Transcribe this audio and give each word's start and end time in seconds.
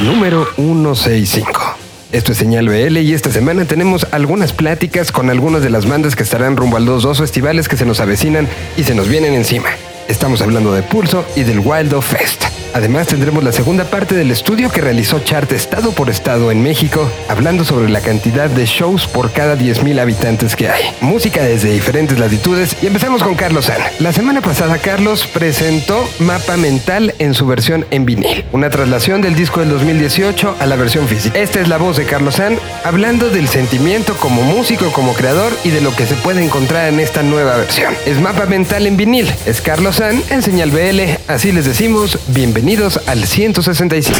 Número 0.00 0.46
165. 0.54 1.76
Esto 2.12 2.30
es 2.30 2.38
Señal 2.38 2.68
BL 2.68 2.98
y 2.98 3.14
esta 3.14 3.32
semana 3.32 3.64
tenemos 3.64 4.06
algunas 4.12 4.52
pláticas 4.52 5.10
con 5.10 5.28
algunas 5.28 5.60
de 5.60 5.70
las 5.70 5.88
bandas 5.88 6.14
que 6.14 6.22
estarán 6.22 6.56
rumbo 6.56 6.76
a 6.76 6.80
los 6.80 7.02
dos 7.02 7.18
festivales 7.18 7.68
que 7.68 7.76
se 7.76 7.84
nos 7.84 7.98
avecinan 7.98 8.46
y 8.76 8.84
se 8.84 8.94
nos 8.94 9.08
vienen 9.08 9.34
encima. 9.34 9.70
Estamos 10.06 10.40
hablando 10.40 10.72
de 10.72 10.84
Pulso 10.84 11.24
y 11.34 11.42
del 11.42 11.58
Wild 11.58 12.00
Fest. 12.00 12.57
Además 12.74 13.06
tendremos 13.06 13.42
la 13.42 13.52
segunda 13.52 13.84
parte 13.84 14.14
del 14.14 14.30
estudio 14.30 14.70
que 14.70 14.80
realizó 14.80 15.20
Chart 15.20 15.50
estado 15.52 15.92
por 15.92 16.10
estado 16.10 16.50
en 16.50 16.62
México, 16.62 17.08
hablando 17.28 17.64
sobre 17.64 17.88
la 17.88 18.00
cantidad 18.00 18.50
de 18.50 18.66
shows 18.66 19.06
por 19.06 19.32
cada 19.32 19.56
10.000 19.56 19.98
habitantes 19.98 20.54
que 20.54 20.68
hay. 20.68 20.84
Música 21.00 21.42
desde 21.42 21.72
diferentes 21.72 22.18
latitudes 22.18 22.76
y 22.82 22.86
empezamos 22.86 23.22
con 23.22 23.34
Carlos 23.34 23.66
San. 23.66 23.80
La 24.00 24.12
semana 24.12 24.40
pasada 24.42 24.78
Carlos 24.78 25.26
presentó 25.26 26.08
Mapa 26.18 26.56
Mental 26.56 27.14
en 27.18 27.34
su 27.34 27.46
versión 27.46 27.86
en 27.90 28.04
vinil, 28.04 28.44
una 28.52 28.70
traslación 28.70 29.22
del 29.22 29.34
disco 29.34 29.60
del 29.60 29.70
2018 29.70 30.56
a 30.58 30.66
la 30.66 30.76
versión 30.76 31.08
física. 31.08 31.38
Esta 31.38 31.60
es 31.60 31.68
la 31.68 31.78
voz 31.78 31.96
de 31.96 32.04
Carlos 32.04 32.36
San 32.36 32.58
hablando 32.84 33.30
del 33.30 33.48
sentimiento 33.48 34.14
como 34.16 34.42
músico, 34.42 34.92
como 34.92 35.14
creador 35.14 35.52
y 35.64 35.70
de 35.70 35.80
lo 35.80 35.94
que 35.94 36.06
se 36.06 36.14
puede 36.16 36.44
encontrar 36.44 36.92
en 36.92 37.00
esta 37.00 37.22
nueva 37.22 37.56
versión. 37.56 37.94
Es 38.06 38.20
Mapa 38.20 38.46
Mental 38.46 38.86
en 38.86 38.96
vinil, 38.96 39.32
es 39.46 39.60
Carlos 39.60 39.96
San 39.96 40.22
en 40.30 40.42
Señal 40.42 40.70
BL, 40.70 41.00
así 41.26 41.52
les 41.52 41.64
decimos, 41.64 42.18
bienvenidos 42.28 42.57
Bienvenidos 42.60 42.98
al 43.06 43.24
165. 43.24 44.18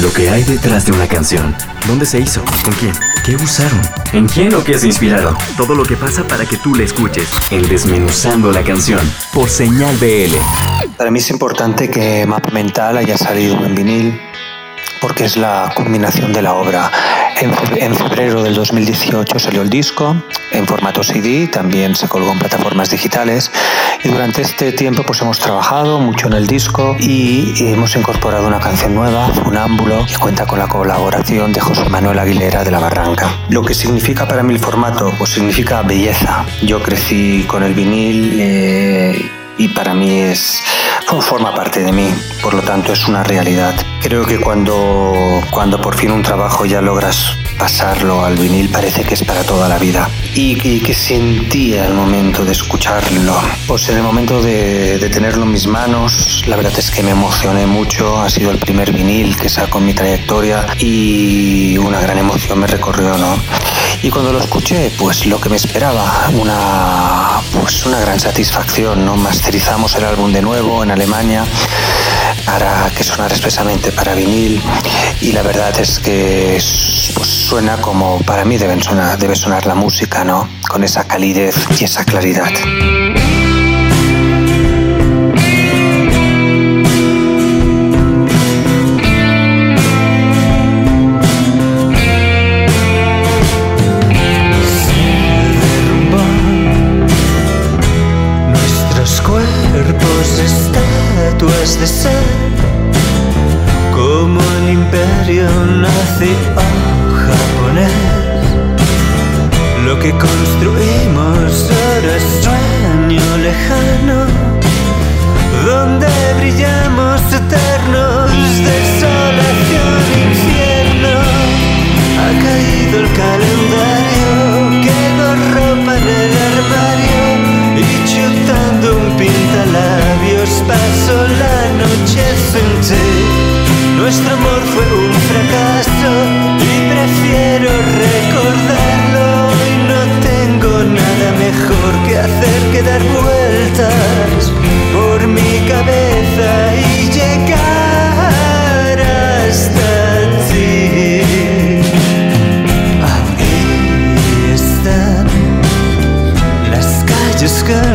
Lo 0.00 0.12
que 0.12 0.30
hay 0.30 0.44
detrás 0.44 0.86
de 0.86 0.92
una 0.92 1.08
canción. 1.08 1.56
¿Dónde 1.88 2.06
se 2.06 2.20
hizo? 2.20 2.40
¿Con 2.62 2.72
quién? 2.74 2.92
¿Qué 3.26 3.34
usaron? 3.34 3.80
¿En 4.12 4.28
quién 4.28 4.54
o 4.54 4.62
qué 4.62 4.78
se 4.78 4.86
inspiraron? 4.86 5.36
Todo 5.56 5.74
lo 5.74 5.82
que 5.82 5.96
pasa 5.96 6.22
para 6.22 6.46
que 6.46 6.56
tú 6.58 6.76
la 6.76 6.84
escuches. 6.84 7.28
En 7.50 7.68
Desmenuzando 7.68 8.52
la 8.52 8.62
canción. 8.62 9.00
Por 9.34 9.48
señal 9.48 9.96
BL. 9.96 10.36
Para 10.96 11.10
mí 11.10 11.18
es 11.18 11.30
importante 11.30 11.90
que 11.90 12.24
Mapa 12.28 12.52
Mental 12.52 12.96
haya 12.96 13.18
salido 13.18 13.56
en 13.66 13.74
vinil 13.74 14.20
porque 15.02 15.24
es 15.24 15.36
la 15.36 15.72
culminación 15.74 16.32
de 16.32 16.40
la 16.40 16.54
obra. 16.54 16.90
En 17.40 17.94
febrero 17.94 18.42
del 18.42 18.54
2018 18.54 19.38
salió 19.38 19.62
el 19.62 19.68
disco 19.68 20.16
en 20.52 20.66
formato 20.66 21.02
CD, 21.02 21.48
también 21.48 21.96
se 21.96 22.08
colgó 22.08 22.32
en 22.32 22.38
plataformas 22.38 22.90
digitales 22.90 23.50
y 24.04 24.08
durante 24.08 24.42
este 24.42 24.72
tiempo 24.72 25.02
pues 25.04 25.20
hemos 25.22 25.38
trabajado 25.38 25.98
mucho 25.98 26.28
en 26.28 26.34
el 26.34 26.46
disco 26.46 26.96
y 27.00 27.52
hemos 27.72 27.96
incorporado 27.96 28.46
una 28.46 28.60
canción 28.60 28.94
nueva, 28.94 29.28
Funámbulo, 29.28 30.06
que 30.06 30.16
cuenta 30.16 30.46
con 30.46 30.58
la 30.58 30.68
colaboración 30.68 31.52
de 31.52 31.60
José 31.60 31.88
Manuel 31.88 32.18
Aguilera 32.18 32.62
de 32.62 32.70
La 32.70 32.78
Barranca. 32.78 33.30
Lo 33.48 33.62
que 33.62 33.74
significa 33.74 34.28
para 34.28 34.42
mí 34.42 34.54
el 34.54 34.60
formato, 34.60 35.12
pues 35.18 35.30
significa 35.30 35.82
belleza. 35.82 36.44
Yo 36.62 36.82
crecí 36.82 37.44
con 37.48 37.62
el 37.62 37.74
vinil 37.74 38.36
eh, 38.38 39.30
y 39.58 39.68
para 39.68 39.94
mí 39.94 40.20
es 40.20 40.62
forma 41.20 41.54
parte 41.54 41.82
de 41.82 41.92
mí, 41.92 42.14
por 42.42 42.54
lo 42.54 42.62
tanto 42.62 42.92
es 42.92 43.06
una 43.06 43.22
realidad. 43.22 43.74
Creo 44.00 44.24
que 44.24 44.38
cuando, 44.38 45.12
cuando 45.50 45.80
por 45.80 45.96
fin 45.96 46.10
un 46.10 46.22
trabajo 46.22 46.64
ya 46.64 46.80
logras 46.80 47.36
pasarlo 47.58 48.24
al 48.24 48.36
vinil 48.36 48.70
parece 48.70 49.04
que 49.04 49.14
es 49.14 49.22
para 49.22 49.44
toda 49.44 49.68
la 49.68 49.78
vida. 49.78 50.08
¿Y, 50.34 50.80
que 50.80 50.94
sentía 50.94 51.86
el 51.86 51.94
momento 51.94 52.44
de 52.44 52.52
escucharlo? 52.52 53.34
Pues 53.66 53.88
en 53.88 53.98
el 53.98 54.02
momento 54.02 54.40
de, 54.42 54.98
de, 54.98 55.10
tenerlo 55.10 55.44
en 55.44 55.52
mis 55.52 55.66
manos, 55.66 56.42
la 56.46 56.56
verdad 56.56 56.72
es 56.76 56.90
que 56.90 57.02
me 57.02 57.10
emocioné 57.10 57.66
mucho. 57.66 58.20
Ha 58.20 58.30
sido 58.30 58.50
el 58.50 58.58
primer 58.58 58.92
vinil 58.92 59.36
que 59.36 59.48
saco 59.48 59.78
en 59.78 59.86
mi 59.86 59.94
trayectoria 59.94 60.66
y 60.78 61.76
una 61.78 62.00
gran 62.00 62.18
emoción 62.18 62.58
me 62.58 62.66
recorrió, 62.66 63.16
¿no? 63.18 63.36
Y 64.02 64.10
cuando 64.10 64.32
lo 64.32 64.40
escuché, 64.40 64.90
pues 64.98 65.26
lo 65.26 65.40
que 65.40 65.48
me 65.48 65.56
esperaba, 65.56 66.28
una, 66.34 67.40
pues 67.52 67.86
una 67.86 68.00
gran 68.00 68.18
satisfacción, 68.18 69.06
¿no? 69.06 69.16
Masterizamos 69.16 69.94
el 69.94 70.04
álbum 70.04 70.32
de 70.32 70.42
nuevo 70.42 70.82
en 70.82 70.90
Alemania 70.90 71.44
para 72.44 72.90
que 72.90 73.04
sonara 73.04 73.32
expresamente 73.32 73.92
para 73.92 74.14
vinil 74.14 74.60
y 75.20 75.30
la 75.32 75.42
verdad 75.42 75.78
es 75.78 76.00
que 76.00 76.60
pues, 77.14 77.28
suena 77.28 77.76
como 77.80 78.18
para 78.22 78.44
mí 78.44 78.58
debe 78.58 78.80
sonar, 78.82 79.18
debe 79.18 79.36
sonar 79.36 79.66
la 79.66 79.76
música, 79.76 80.24
¿no? 80.24 80.48
Con 80.68 80.82
esa 80.82 81.06
calidez 81.06 81.54
y 81.78 81.84
esa 81.84 82.04
claridad. 82.04 82.50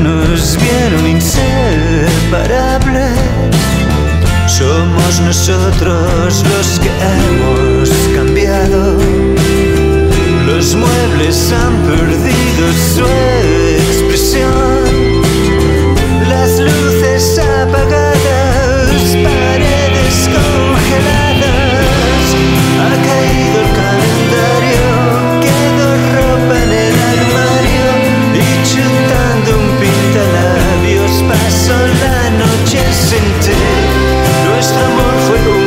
nos 0.02 0.58
vieron 0.58 1.08
inseparables. 1.08 3.14
Somos 4.48 5.22
nosotros 5.22 6.44
los 6.44 6.80
que 6.80 6.90
hemos 6.90 7.90
cambiado. 8.16 8.98
Los 10.46 10.76
muebles 10.76 11.52
han 11.52 11.84
perdido 11.84 12.74
su 12.96 13.06
expresión. 13.78 15.22
Las 16.28 16.60
luces 16.60 17.40
apagadas. 17.40 18.37
presente, 32.98 33.54
nuestro 34.50 34.86
amor 34.86 35.14
fue 35.28 35.38
un 35.48 35.67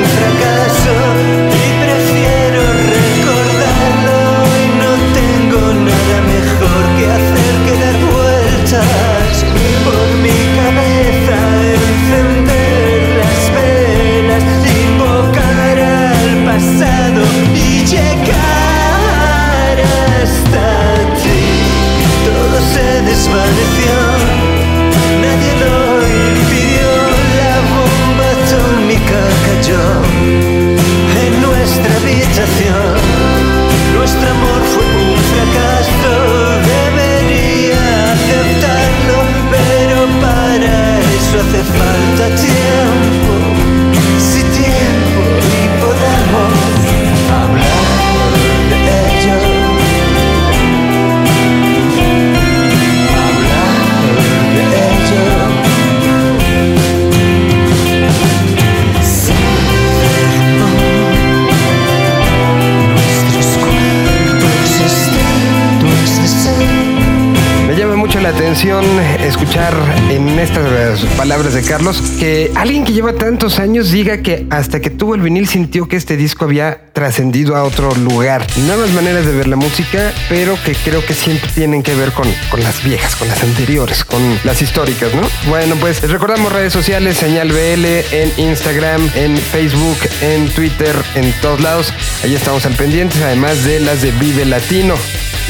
escuchar 68.50 69.72
en 70.10 70.28
estas 70.40 71.04
palabras 71.16 71.54
de 71.54 71.62
Carlos 71.62 72.02
que 72.18 72.50
alguien 72.56 72.84
que 72.84 72.92
lleva 72.92 73.12
tantos 73.12 73.60
años 73.60 73.92
diga 73.92 74.22
que 74.22 74.48
hasta 74.50 74.80
que 74.80 74.90
tuvo 74.90 75.14
el 75.14 75.20
vinil 75.20 75.46
sintió 75.46 75.86
que 75.86 75.94
este 75.94 76.16
disco 76.16 76.46
había 76.46 76.80
trascendido 76.92 77.54
a 77.54 77.62
otro 77.62 77.94
lugar. 77.94 78.44
Nuevas 78.66 78.90
maneras 78.90 79.24
de 79.24 79.32
ver 79.32 79.46
la 79.46 79.54
música, 79.54 80.12
pero 80.28 80.56
que 80.64 80.74
creo 80.74 81.06
que 81.06 81.14
siempre 81.14 81.48
tienen 81.54 81.84
que 81.84 81.94
ver 81.94 82.10
con, 82.10 82.26
con 82.50 82.60
las 82.64 82.82
viejas, 82.82 83.14
con 83.14 83.28
las 83.28 83.40
anteriores, 83.44 84.04
con 84.04 84.20
las 84.42 84.60
históricas, 84.60 85.14
¿no? 85.14 85.22
Bueno, 85.48 85.76
pues 85.76 86.02
recordamos 86.10 86.52
redes 86.52 86.72
sociales, 86.72 87.18
señal 87.18 87.52
BL 87.52 87.84
en 88.10 88.32
Instagram, 88.36 89.10
en 89.14 89.36
Facebook, 89.36 89.98
en 90.22 90.48
Twitter, 90.48 90.96
en 91.14 91.32
todos 91.40 91.60
lados. 91.60 91.94
Ahí 92.24 92.34
estamos 92.34 92.66
al 92.66 92.74
pendiente, 92.74 93.22
además 93.22 93.62
de 93.64 93.78
las 93.78 94.02
de 94.02 94.10
Vive 94.10 94.44
Latino. 94.44 94.96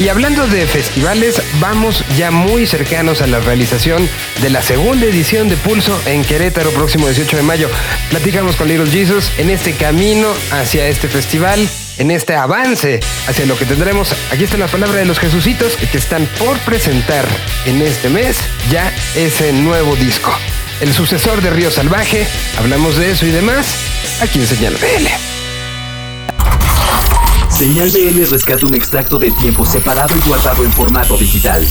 Y 0.01 0.09
hablando 0.09 0.47
de 0.47 0.65
festivales, 0.65 1.41
vamos 1.59 2.03
ya 2.17 2.31
muy 2.31 2.65
cercanos 2.65 3.21
a 3.21 3.27
la 3.27 3.39
realización 3.39 4.07
de 4.41 4.49
la 4.49 4.61
segunda 4.61 5.05
edición 5.05 5.49
de 5.49 5.55
Pulso 5.57 5.99
en 6.05 6.23
Querétaro, 6.23 6.69
próximo 6.71 7.07
18 7.07 7.37
de 7.37 7.43
mayo. 7.43 7.69
Platicamos 8.09 8.55
con 8.55 8.67
Little 8.67 8.89
Jesus 8.89 9.31
en 9.37 9.49
este 9.49 9.73
camino 9.73 10.27
hacia 10.51 10.87
este 10.87 11.07
festival, 11.07 11.67
en 11.97 12.11
este 12.11 12.35
avance 12.35 12.99
hacia 13.27 13.45
lo 13.45 13.57
que 13.57 13.65
tendremos. 13.65 14.13
Aquí 14.31 14.43
está 14.43 14.57
la 14.57 14.67
palabra 14.67 14.99
de 14.99 15.05
los 15.05 15.19
Jesucitos 15.19 15.77
que 15.77 15.97
están 15.97 16.27
por 16.39 16.57
presentar 16.59 17.25
en 17.65 17.81
este 17.81 18.09
mes 18.09 18.37
ya 18.69 18.93
ese 19.15 19.53
nuevo 19.53 19.95
disco. 19.95 20.31
El 20.81 20.93
sucesor 20.93 21.41
de 21.41 21.51
Río 21.51 21.71
Salvaje, 21.71 22.25
hablamos 22.57 22.97
de 22.97 23.11
eso 23.11 23.25
y 23.25 23.31
demás 23.31 23.67
aquí 24.21 24.39
en 24.39 24.47
Señal 24.47 24.75
BL. 24.75 25.07
Señal 27.49 27.91
BL 27.91 28.25
rescata 28.29 28.65
un 28.65 28.73
extracto 28.73 29.19
de 29.19 29.29
tiempo 29.31 29.65
separado 29.65 30.15
y 30.17 30.27
guardado 30.27 30.63
en 30.63 30.71
formato 30.71 31.15
digital. 31.17 31.67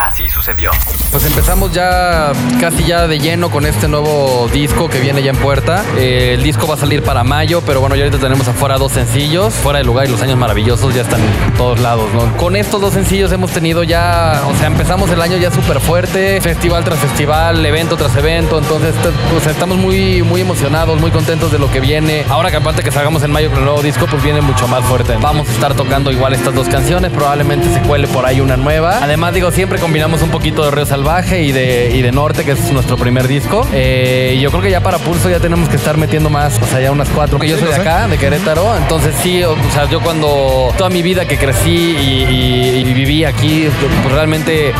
Así 0.00 0.30
sucedió. 0.30 0.70
Pues 1.10 1.26
empezamos 1.26 1.72
ya 1.72 2.32
casi 2.58 2.84
ya 2.84 3.06
de 3.06 3.18
lleno 3.18 3.50
con 3.50 3.66
este 3.66 3.86
nuevo 3.86 4.48
disco 4.50 4.88
que 4.88 4.98
viene 4.98 5.22
ya 5.22 5.30
en 5.30 5.36
puerta. 5.36 5.84
Eh, 5.98 6.32
el 6.34 6.42
disco 6.42 6.66
va 6.66 6.74
a 6.74 6.78
salir 6.78 7.02
para 7.02 7.22
mayo, 7.22 7.62
pero 7.66 7.80
bueno, 7.80 7.96
ya 7.96 8.04
ahorita 8.04 8.18
tenemos 8.18 8.48
afuera 8.48 8.78
dos 8.78 8.92
sencillos. 8.92 9.52
Fuera 9.52 9.80
de 9.80 9.84
lugar 9.84 10.06
y 10.06 10.10
los 10.10 10.22
años 10.22 10.38
maravillosos 10.38 10.94
ya 10.94 11.02
están 11.02 11.20
en 11.20 11.52
todos 11.54 11.80
lados, 11.80 12.14
¿no? 12.14 12.34
Con 12.38 12.56
estos 12.56 12.80
dos 12.80 12.94
sencillos 12.94 13.30
hemos 13.32 13.50
tenido 13.50 13.82
ya, 13.82 14.42
o 14.48 14.56
sea, 14.56 14.68
empezamos 14.68 15.10
el 15.10 15.20
año 15.20 15.36
ya 15.36 15.50
súper 15.50 15.80
fuerte, 15.80 16.40
festival 16.40 16.82
tras 16.82 16.98
festival, 16.98 17.66
evento 17.66 17.98
tras 17.98 18.16
evento. 18.16 18.58
Entonces, 18.58 18.94
pues 19.30 19.46
estamos 19.48 19.76
muy, 19.76 20.22
muy 20.22 20.40
emocionados, 20.40 20.98
muy 20.98 21.10
contentos 21.10 21.52
de 21.52 21.58
lo 21.58 21.70
que 21.70 21.80
viene. 21.80 22.24
Ahora 22.30 22.50
que 22.50 22.56
aparte 22.56 22.82
que 22.82 22.90
salgamos 22.90 23.22
en 23.22 23.32
mayo 23.32 23.50
con 23.50 23.58
el 23.58 23.64
nuevo 23.66 23.82
disco, 23.82 24.06
pues 24.10 24.22
viene 24.22 24.40
mucho 24.40 24.66
más 24.66 24.82
fuerte. 24.84 25.18
Vamos 25.20 25.46
a 25.50 25.52
estar 25.52 25.74
tocando 25.74 26.10
igual 26.10 26.32
estas 26.32 26.54
dos 26.54 26.68
canciones, 26.68 27.12
probablemente 27.12 27.70
se 27.74 27.80
cuele 27.80 28.08
por 28.08 28.24
ahí 28.24 28.40
una 28.40 28.56
nueva. 28.56 28.98
Además, 29.02 29.34
digo, 29.34 29.50
siempre 29.50 29.78
con 29.78 29.89
combinamos 29.90 30.22
un 30.22 30.30
poquito 30.30 30.62
de 30.62 30.70
Río 30.70 30.86
Salvaje 30.86 31.42
y 31.42 31.50
de, 31.50 31.90
y 31.92 32.00
de 32.00 32.12
Norte, 32.12 32.44
que 32.44 32.52
es 32.52 32.70
nuestro 32.70 32.96
primer 32.96 33.26
disco. 33.26 33.66
Eh, 33.72 34.38
yo 34.40 34.52
creo 34.52 34.62
que 34.62 34.70
ya 34.70 34.80
para 34.80 34.98
Pulso 34.98 35.28
ya 35.28 35.40
tenemos 35.40 35.68
que 35.68 35.74
estar 35.74 35.96
metiendo 35.96 36.30
más, 36.30 36.60
o 36.62 36.66
sea, 36.66 36.80
ya 36.80 36.92
unas 36.92 37.08
cuatro. 37.08 37.38
Porque 37.38 37.48
yo 37.48 37.58
soy 37.58 37.70
de 37.70 37.74
acá, 37.74 38.06
de 38.06 38.16
Querétaro, 38.16 38.76
entonces 38.76 39.16
sí, 39.20 39.42
o 39.42 39.56
sea, 39.74 39.90
yo 39.90 40.00
cuando 40.00 40.72
toda 40.78 40.90
mi 40.90 41.02
vida 41.02 41.26
que 41.26 41.36
crecí 41.38 41.96
y, 41.98 42.84
viví 42.84 43.24
aquí, 43.24 43.68
pues 44.02 44.14
realmente 44.14 44.72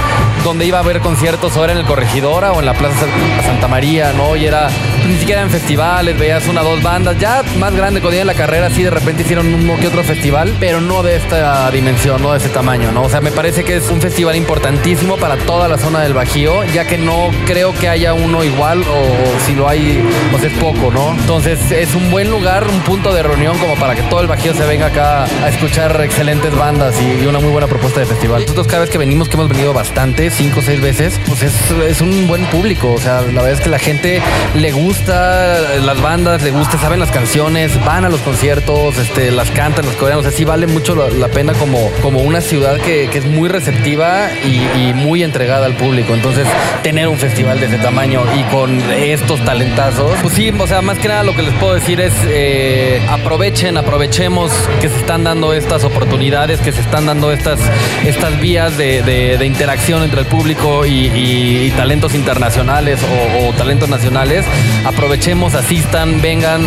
donde 0.44 0.64
iba 0.64 0.78
a 0.78 0.82
ver 0.82 1.00
conciertos 1.00 1.56
o 1.56 1.64
era 1.64 1.72
en 1.72 1.80
el 1.80 1.86
Corregidora 1.86 2.52
o 2.52 2.60
en 2.60 2.66
la 2.66 2.74
Plaza 2.74 3.06
Santa 3.44 3.66
María, 3.66 4.12
¿no? 4.12 4.36
Y 4.36 4.46
era 4.46 4.68
ni 5.08 5.16
siquiera 5.16 5.42
en 5.42 5.50
festivales, 5.50 6.16
veías 6.18 6.46
una 6.46 6.62
o 6.62 6.64
dos 6.64 6.82
bandas, 6.82 7.18
ya 7.18 7.42
más 7.58 7.74
grande 7.74 8.00
cuando 8.00 8.20
en 8.20 8.26
la 8.28 8.34
carrera, 8.34 8.70
sí 8.70 8.82
de 8.84 8.90
repente 8.90 9.22
hicieron 9.22 9.52
uno 9.52 9.76
que 9.80 9.88
otro 9.88 10.04
festival, 10.04 10.54
pero 10.60 10.80
no 10.80 11.02
de 11.02 11.16
esta 11.16 11.68
dimensión, 11.70 12.22
no 12.22 12.32
de 12.32 12.38
ese 12.38 12.48
tamaño, 12.48 12.92
¿no? 12.92 13.02
O 13.02 13.08
sea, 13.08 13.20
me 13.20 13.32
parece 13.32 13.64
que 13.64 13.76
es 13.76 13.90
un 13.90 14.00
festival 14.00 14.36
importantísimo 14.36 14.89
para 15.20 15.36
toda 15.36 15.68
la 15.68 15.78
zona 15.78 16.00
del 16.00 16.14
Bajío, 16.14 16.64
ya 16.64 16.84
que 16.84 16.98
no 16.98 17.30
creo 17.46 17.72
que 17.72 17.88
haya 17.88 18.12
uno 18.12 18.42
igual 18.42 18.82
o, 18.82 19.46
si 19.46 19.54
lo 19.54 19.68
hay, 19.68 20.02
pues 20.32 20.42
es 20.42 20.52
poco, 20.54 20.90
¿no? 20.90 21.12
Entonces 21.12 21.70
es 21.70 21.94
un 21.94 22.10
buen 22.10 22.28
lugar, 22.28 22.66
un 22.66 22.80
punto 22.80 23.12
de 23.12 23.22
reunión 23.22 23.56
como 23.58 23.76
para 23.76 23.94
que 23.94 24.02
todo 24.02 24.20
el 24.20 24.26
Bajío 24.26 24.52
se 24.52 24.64
venga 24.66 24.86
acá 24.86 25.24
a 25.24 25.48
escuchar 25.48 26.00
excelentes 26.02 26.56
bandas 26.56 26.96
y, 27.00 27.24
una 27.24 27.38
muy 27.38 27.50
buena 27.50 27.68
propuesta 27.68 28.00
de 28.00 28.06
festival. 28.06 28.42
Nosotros 28.42 28.66
cada 28.66 28.80
vez 28.80 28.90
que 28.90 28.98
venimos, 28.98 29.28
que 29.28 29.36
hemos 29.36 29.48
venido 29.48 29.72
bastante, 29.72 30.28
cinco 30.28 30.58
o 30.58 30.62
seis 30.62 30.80
veces, 30.80 31.20
pues 31.24 31.42
es, 31.44 31.54
es 31.88 32.00
un 32.00 32.26
buen 32.26 32.44
público, 32.46 32.92
o 32.92 32.98
sea, 32.98 33.20
la 33.20 33.42
verdad 33.42 33.52
es 33.52 33.60
que 33.60 33.68
la 33.68 33.78
gente 33.78 34.20
le 34.56 34.72
gusta 34.72 35.78
las 35.84 36.02
bandas, 36.02 36.42
le 36.42 36.50
gusta, 36.50 36.78
saben 36.78 36.98
las 36.98 37.12
canciones, 37.12 37.72
van 37.84 38.04
a 38.04 38.08
los 38.08 38.20
conciertos, 38.22 38.98
este, 38.98 39.30
las 39.30 39.52
cantan, 39.52 39.86
las 39.86 39.94
coreanos, 39.94 40.26
así 40.26 40.44
vale 40.44 40.66
mucho 40.66 40.96
la, 40.96 41.28
pena 41.28 41.52
como, 41.52 41.92
como 42.02 42.22
una 42.22 42.40
ciudad 42.40 42.78
que, 42.78 43.08
que 43.12 43.18
es 43.18 43.24
muy 43.24 43.48
receptiva 43.48 44.28
y 44.44 44.79
muy 44.94 45.22
entregada 45.22 45.66
al 45.66 45.74
público. 45.74 46.14
Entonces, 46.14 46.46
tener 46.82 47.08
un 47.08 47.18
festival 47.18 47.60
de 47.60 47.66
ese 47.66 47.78
tamaño 47.78 48.22
y 48.38 48.42
con 48.52 48.80
estos 48.92 49.44
talentazos, 49.44 50.12
pues 50.22 50.34
sí, 50.34 50.52
o 50.56 50.66
sea, 50.66 50.82
más 50.82 50.98
que 50.98 51.08
nada 51.08 51.22
lo 51.22 51.34
que 51.34 51.42
les 51.42 51.54
puedo 51.54 51.74
decir 51.74 52.00
es 52.00 52.12
eh, 52.26 53.00
aprovechen, 53.10 53.76
aprovechemos 53.76 54.52
que 54.80 54.88
se 54.88 54.96
están 54.96 55.24
dando 55.24 55.52
estas 55.52 55.84
oportunidades, 55.84 56.60
que 56.60 56.72
se 56.72 56.80
están 56.80 57.06
dando 57.06 57.32
estas, 57.32 57.60
estas 58.04 58.40
vías 58.40 58.76
de, 58.76 59.38
interacción 59.44 60.02
entre 60.02 60.20
el 60.20 60.26
público 60.26 60.86
y, 60.86 61.72
talentos 61.76 62.14
internacionales 62.14 63.00
o, 63.38 63.52
talentos 63.54 63.88
nacionales. 63.88 64.44
Aprovechemos, 64.84 65.54
asistan, 65.54 66.20
vengan, 66.20 66.62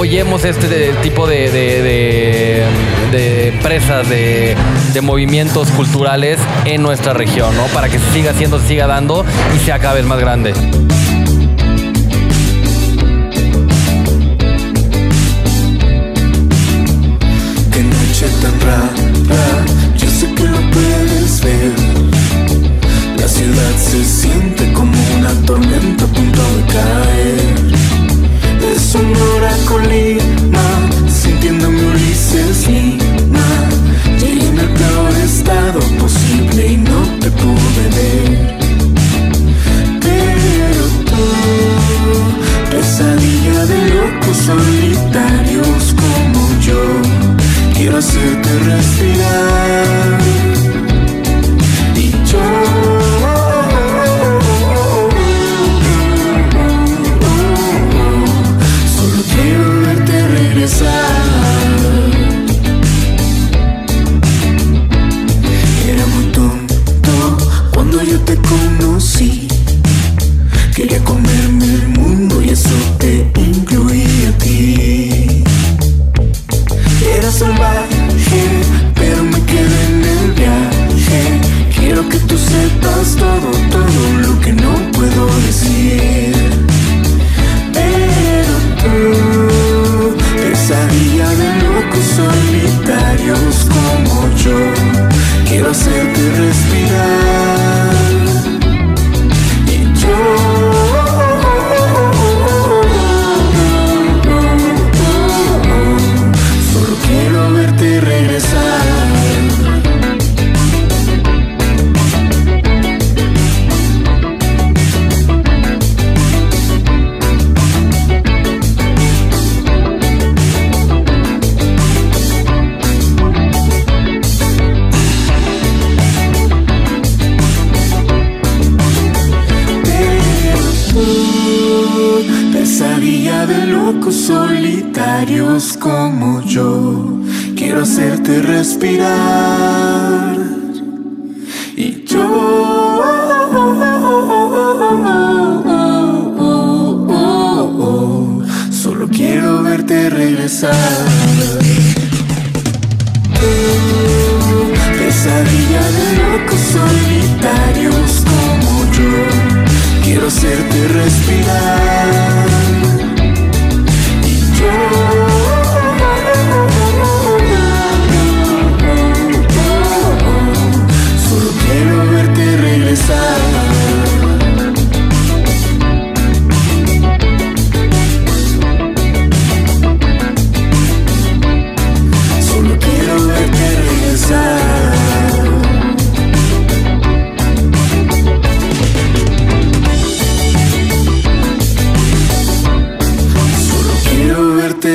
apoyemos 0.00 0.46
este 0.46 0.94
tipo 1.02 1.26
de, 1.26 1.50
de 3.12 3.48
empresas, 3.48 4.08
de, 4.08 4.56
movimientos 5.02 5.70
culturales 5.72 6.38
en 6.64 6.80
nuestra 6.80 7.12
región. 7.12 7.54
Para 7.74 7.90
que 7.90 7.98
se 7.98 8.10
siga 8.10 8.30
haciendo, 8.30 8.58
se 8.60 8.68
siga 8.68 8.86
dando 8.86 9.26
y 9.54 9.58
sea 9.58 9.78
cada 9.78 9.92
vez 9.92 10.06
más 10.06 10.18
grande. 10.18 10.54
Qué 17.70 17.82
noche 17.82 18.26
tan 18.40 18.58
rara, 18.62 19.64
sé 19.98 20.32
que 20.34 20.44
lo 20.44 20.70
puedes 20.70 21.44
ver. 21.44 21.72
La 23.18 23.28
ciudad 23.28 23.76
se 23.76 24.02
siente 24.02 24.72
como 24.72 24.94
una 25.18 25.34
tormenta 25.44 26.04
a 26.04 26.08
punto 26.08 26.40
de 26.40 26.72
caer. 26.72 27.89
Sonora 28.90 29.56
Colima, 29.68 30.66
sintiéndome 31.06 31.80
Ulises 31.90 32.66
Lima 32.66 33.68
el 34.18 34.68
peor 34.70 35.14
estado 35.24 35.78
posible 36.00 36.72
y 36.72 36.76
no 36.76 37.00
te 37.20 37.30
pude 37.30 37.84
ver. 37.96 38.58
Pero 40.00 40.82
tú, 41.06 41.24
pesadilla 42.72 43.66
de 43.66 43.94
locos 43.94 44.36
solitarios 44.36 45.94
como 45.94 46.60
yo, 46.60 46.82
quiero 47.74 47.98
hacerte 47.98 48.58
respirar. 48.58 50.49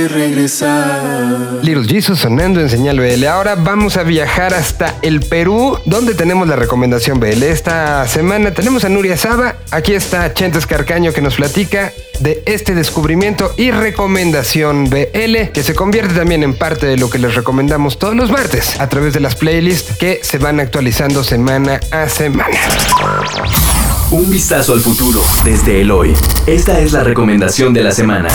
Regresar. 0.08 1.60
Little 1.62 1.88
Jesus 1.88 2.20
sonando 2.20 2.60
en 2.60 2.70
señal 2.70 3.00
BL. 3.00 3.26
Ahora 3.26 3.56
vamos 3.56 3.98
a 3.98 4.04
viajar 4.04 4.54
hasta 4.54 4.96
el 5.02 5.22
Perú, 5.22 5.78
donde 5.86 6.14
tenemos 6.14 6.48
la 6.48 6.56
recomendación 6.56 7.20
BL. 7.20 7.44
Esta 7.44 8.08
semana 8.08 8.52
tenemos 8.52 8.84
a 8.84 8.90
Nuria 8.90 9.18
Saba. 9.18 9.56
Aquí 9.72 9.94
está 9.94 10.34
Chentes 10.34 10.66
Carcaño 10.66 11.14
que 11.14 11.22
nos 11.22 11.36
platica 11.36 11.92
de 12.20 12.44
este 12.46 12.76
descubrimiento 12.76 13.54
y 13.58 13.72
recomendación 13.72 14.90
BL, 14.90 15.52
que 15.54 15.64
se 15.64 15.76
convierte 15.76 16.14
también 16.14 16.44
en 16.44 16.54
parte 16.54 16.86
de 16.86 16.98
lo 16.98 17.10
que 17.10 17.18
les 17.18 17.36
recomendamos 17.36 18.00
todos 18.00 18.16
los 18.16 18.32
martes 18.32 18.80
a 18.80 18.88
través 18.90 19.14
de 19.14 19.20
las 19.20 19.36
playlists 19.36 19.98
que 19.98 20.20
se 20.24 20.38
van 20.38 20.60
actualizando 20.60 21.24
semana 21.24 21.80
a 21.92 22.10
semana. 22.10 22.58
Un 24.12 24.30
vistazo 24.30 24.74
al 24.74 24.82
futuro 24.82 25.22
desde 25.44 25.82
el 25.82 25.92
hoy. 25.92 26.14
Esta 26.46 26.80
es 26.80 26.94
la 26.94 27.04
recomendación 27.04 27.74
de 27.74 27.84
la 27.84 27.92
semana. 27.92 28.30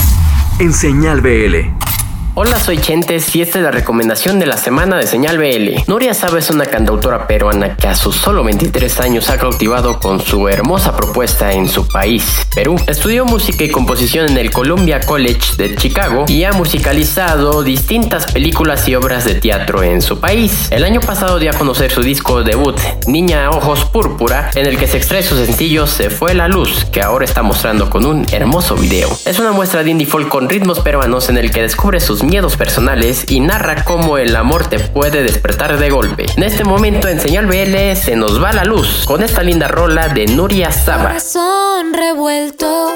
En 0.61 0.75
Señal 0.75 1.23
BL. 1.23 1.90
Hola, 2.35 2.61
soy 2.61 2.79
Chentes 2.79 3.35
y 3.35 3.43
esta 3.43 3.59
es 3.59 3.65
la 3.65 3.73
recomendación 3.73 4.39
de 4.39 4.47
la 4.47 4.57
semana 4.57 4.97
de 4.97 5.09
Señal 5.09 5.37
BL. 5.37 5.83
Nuria 5.89 6.15
Saba 6.15 6.39
es 6.39 6.49
una 6.49 6.65
cantautora 6.65 7.27
peruana 7.27 7.77
que 7.77 7.89
a 7.89 7.97
sus 7.97 8.15
solo 8.15 8.45
23 8.45 9.01
años 9.01 9.29
ha 9.31 9.37
cautivado 9.37 9.99
con 9.99 10.21
su 10.21 10.49
hermosa 10.49 10.97
propuesta 10.97 11.53
en 11.53 11.69
su 11.69 11.89
país, 11.89 12.47
Perú. 12.55 12.77
Estudió 12.87 13.25
música 13.25 13.65
y 13.65 13.69
composición 13.69 14.29
en 14.31 14.39
el 14.39 14.53
Columbia 14.53 15.01
College 15.01 15.57
de 15.57 15.75
Chicago 15.75 16.25
y 16.29 16.45
ha 16.45 16.53
musicalizado 16.53 17.65
distintas 17.65 18.33
películas 18.33 18.87
y 18.89 18.95
obras 18.95 19.25
de 19.25 19.35
teatro 19.35 19.83
en 19.83 20.01
su 20.01 20.21
país. 20.21 20.69
El 20.71 20.85
año 20.85 21.01
pasado 21.01 21.41
dio 21.41 21.51
a 21.51 21.55
conocer 21.55 21.91
su 21.91 22.01
disco 22.01 22.45
debut, 22.45 22.79
Niña 23.09 23.51
Ojos 23.51 23.87
Púrpura, 23.87 24.53
en 24.55 24.67
el 24.67 24.79
que 24.79 24.87
se 24.87 24.99
extrae 24.99 25.25
su 25.25 25.37
sencillo 25.37 25.89
Se 25.89 26.11
fue 26.11 26.35
la 26.35 26.47
luz, 26.47 26.85
que 26.93 27.03
ahora 27.03 27.25
está 27.25 27.43
mostrando 27.43 27.91
con 27.91 28.07
un 28.07 28.25
hermoso 28.31 28.77
video. 28.77 29.11
Es 29.25 29.41
una 29.41 29.51
muestra 29.51 29.83
de 29.83 29.91
indie 29.91 30.07
folk 30.07 30.29
con 30.29 30.49
ritmos 30.49 30.79
peruanos 30.79 31.29
en 31.29 31.37
el 31.37 31.51
que 31.51 31.63
descubre 31.63 31.99
sus 31.99 32.20
miedos 32.23 32.57
personales 32.57 33.31
y 33.31 33.41
narra 33.41 33.85
cómo 33.85 34.19
el 34.19 34.35
amor 34.37 34.69
te 34.69 34.79
puede 34.79 35.23
despertar 35.23 35.79
de 35.79 35.91
golpe. 35.91 36.27
En 36.37 36.43
este 36.43 36.65
momento 36.65 37.09
en 37.09 37.21
Señal 37.21 37.47
BL 37.47 37.97
se 37.97 38.17
nos 38.17 38.43
va 38.43 38.53
la 38.53 38.65
luz 38.65 39.05
con 39.07 39.23
esta 39.23 39.43
linda 39.43 39.69
rola 39.69 40.09
de 40.09 40.27
Nuria 40.27 40.71
Saba. 40.73 41.09
Corazón 41.09 41.93
revuelto 41.95 42.93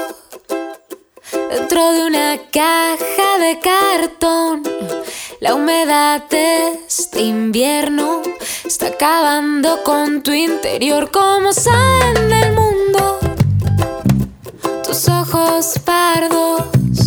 dentro 1.49 1.91
de 1.91 2.05
una 2.05 2.37
caja 2.51 3.37
de 3.39 3.59
cartón. 3.59 4.63
La 5.39 5.53
humedad 5.53 6.23
de 6.29 6.73
este 6.87 7.21
invierno 7.21 8.21
está 8.65 8.87
acabando 8.87 9.83
con 9.83 10.23
tu 10.23 10.31
interior. 10.31 11.11
Como 11.11 11.53
salen 11.53 12.29
del 12.29 12.53
mundo 12.53 13.19
tus 14.83 15.07
ojos 15.09 15.79
pardos, 15.83 17.04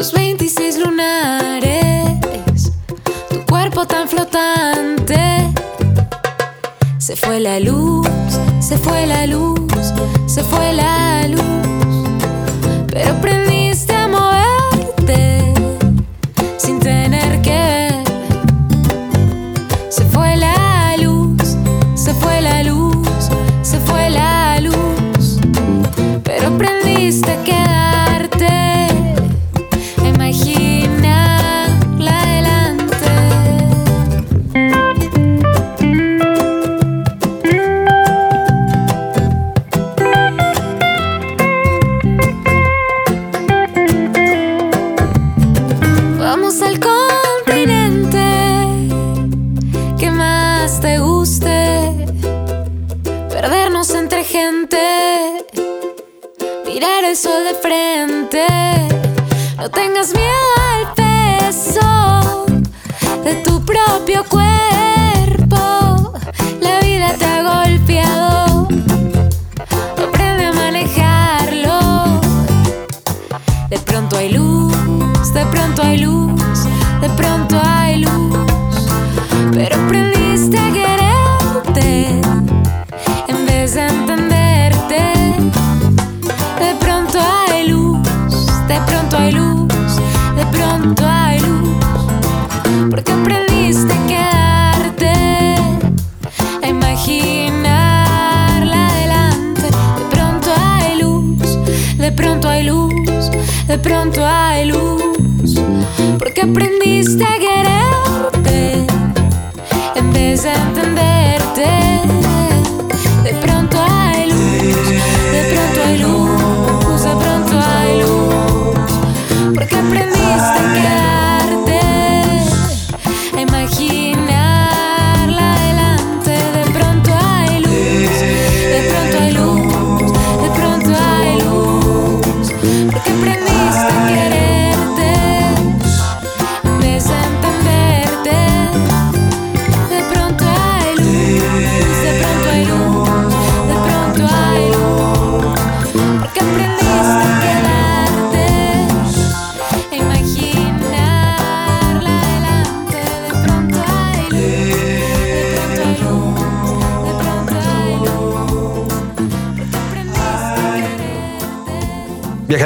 tus 0.00 0.12
26 0.12 0.78
lunares, 0.78 2.72
tu 3.28 3.44
cuerpo 3.44 3.84
tan 3.84 4.08
flotante. 4.08 5.46
Se 6.96 7.14
fue 7.16 7.38
la 7.38 7.60
luz, 7.60 8.08
se 8.60 8.78
fue 8.78 9.06
la 9.06 9.26
luz, 9.26 9.60
se 10.24 10.42
fue 10.42 10.72
la 10.72 11.28
luz. 11.28 11.42
Pero 12.90 13.10
aprendiste 13.10 13.49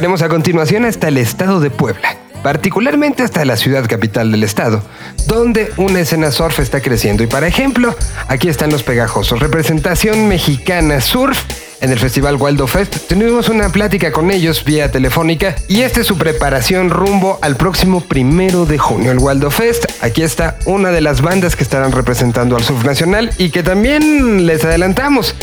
Viajaremos 0.05 0.21
a 0.21 0.29
continuación 0.29 0.85
hasta 0.85 1.09
el 1.09 1.17
estado 1.17 1.61
de 1.61 1.71
Puebla, 1.71 2.19
particularmente 2.43 3.23
hasta 3.23 3.43
la 3.47 3.57
ciudad 3.57 3.87
capital 3.89 4.31
del 4.31 4.43
estado, 4.43 4.83
donde 5.27 5.73
una 5.79 6.01
escena 6.01 6.31
surf 6.31 6.61
está 6.61 6.83
creciendo. 6.83 7.23
Y 7.23 7.27
para 7.27 7.47
ejemplo, 7.47 7.97
aquí 8.29 8.51
están 8.51 8.71
los 8.71 8.83
pegajosos, 8.83 9.41
representación 9.41 10.29
mexicana 10.29 11.01
surf 11.01 11.43
en 11.81 11.91
el 11.91 11.99
Festival 11.99 12.37
Waldo 12.37 12.67
Fest. 12.67 12.99
Tuvimos 13.09 13.49
una 13.49 13.71
plática 13.71 14.13
con 14.13 14.31
ellos 14.31 14.63
vía 14.63 14.91
telefónica 14.91 15.55
y 15.69 15.81
esta 15.81 16.03
es 16.03 16.07
su 16.07 16.19
preparación 16.19 16.91
rumbo 16.91 17.39
al 17.41 17.57
próximo 17.57 18.03
primero 18.03 18.67
de 18.67 18.77
junio, 18.77 19.11
el 19.11 19.19
Waldo 19.19 19.51
Fest. 19.51 19.87
Aquí 20.03 20.21
está 20.21 20.59
una 20.67 20.91
de 20.91 21.01
las 21.01 21.23
bandas 21.23 21.57
que 21.57 21.63
estarán 21.63 21.93
representando 21.93 22.57
al 22.57 22.63
surf 22.63 22.85
nacional 22.85 23.31
y 23.39 23.49
que 23.49 23.63
también 23.63 24.45
les 24.45 24.67
adelantamos, 24.67 25.35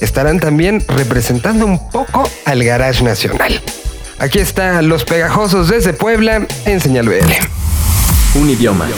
estarán 0.00 0.40
también 0.40 0.82
representando 0.88 1.66
un 1.66 1.88
poco 1.88 2.28
al 2.46 2.64
Garage 2.64 3.04
Nacional. 3.04 3.62
Aquí 4.18 4.40
está 4.40 4.82
Los 4.82 5.04
Pegajosos 5.04 5.68
desde 5.68 5.92
Puebla 5.92 6.46
en 6.64 6.80
Señal 6.80 7.08
BL. 7.08 7.32
Un 8.34 8.50
idioma. 8.50 8.88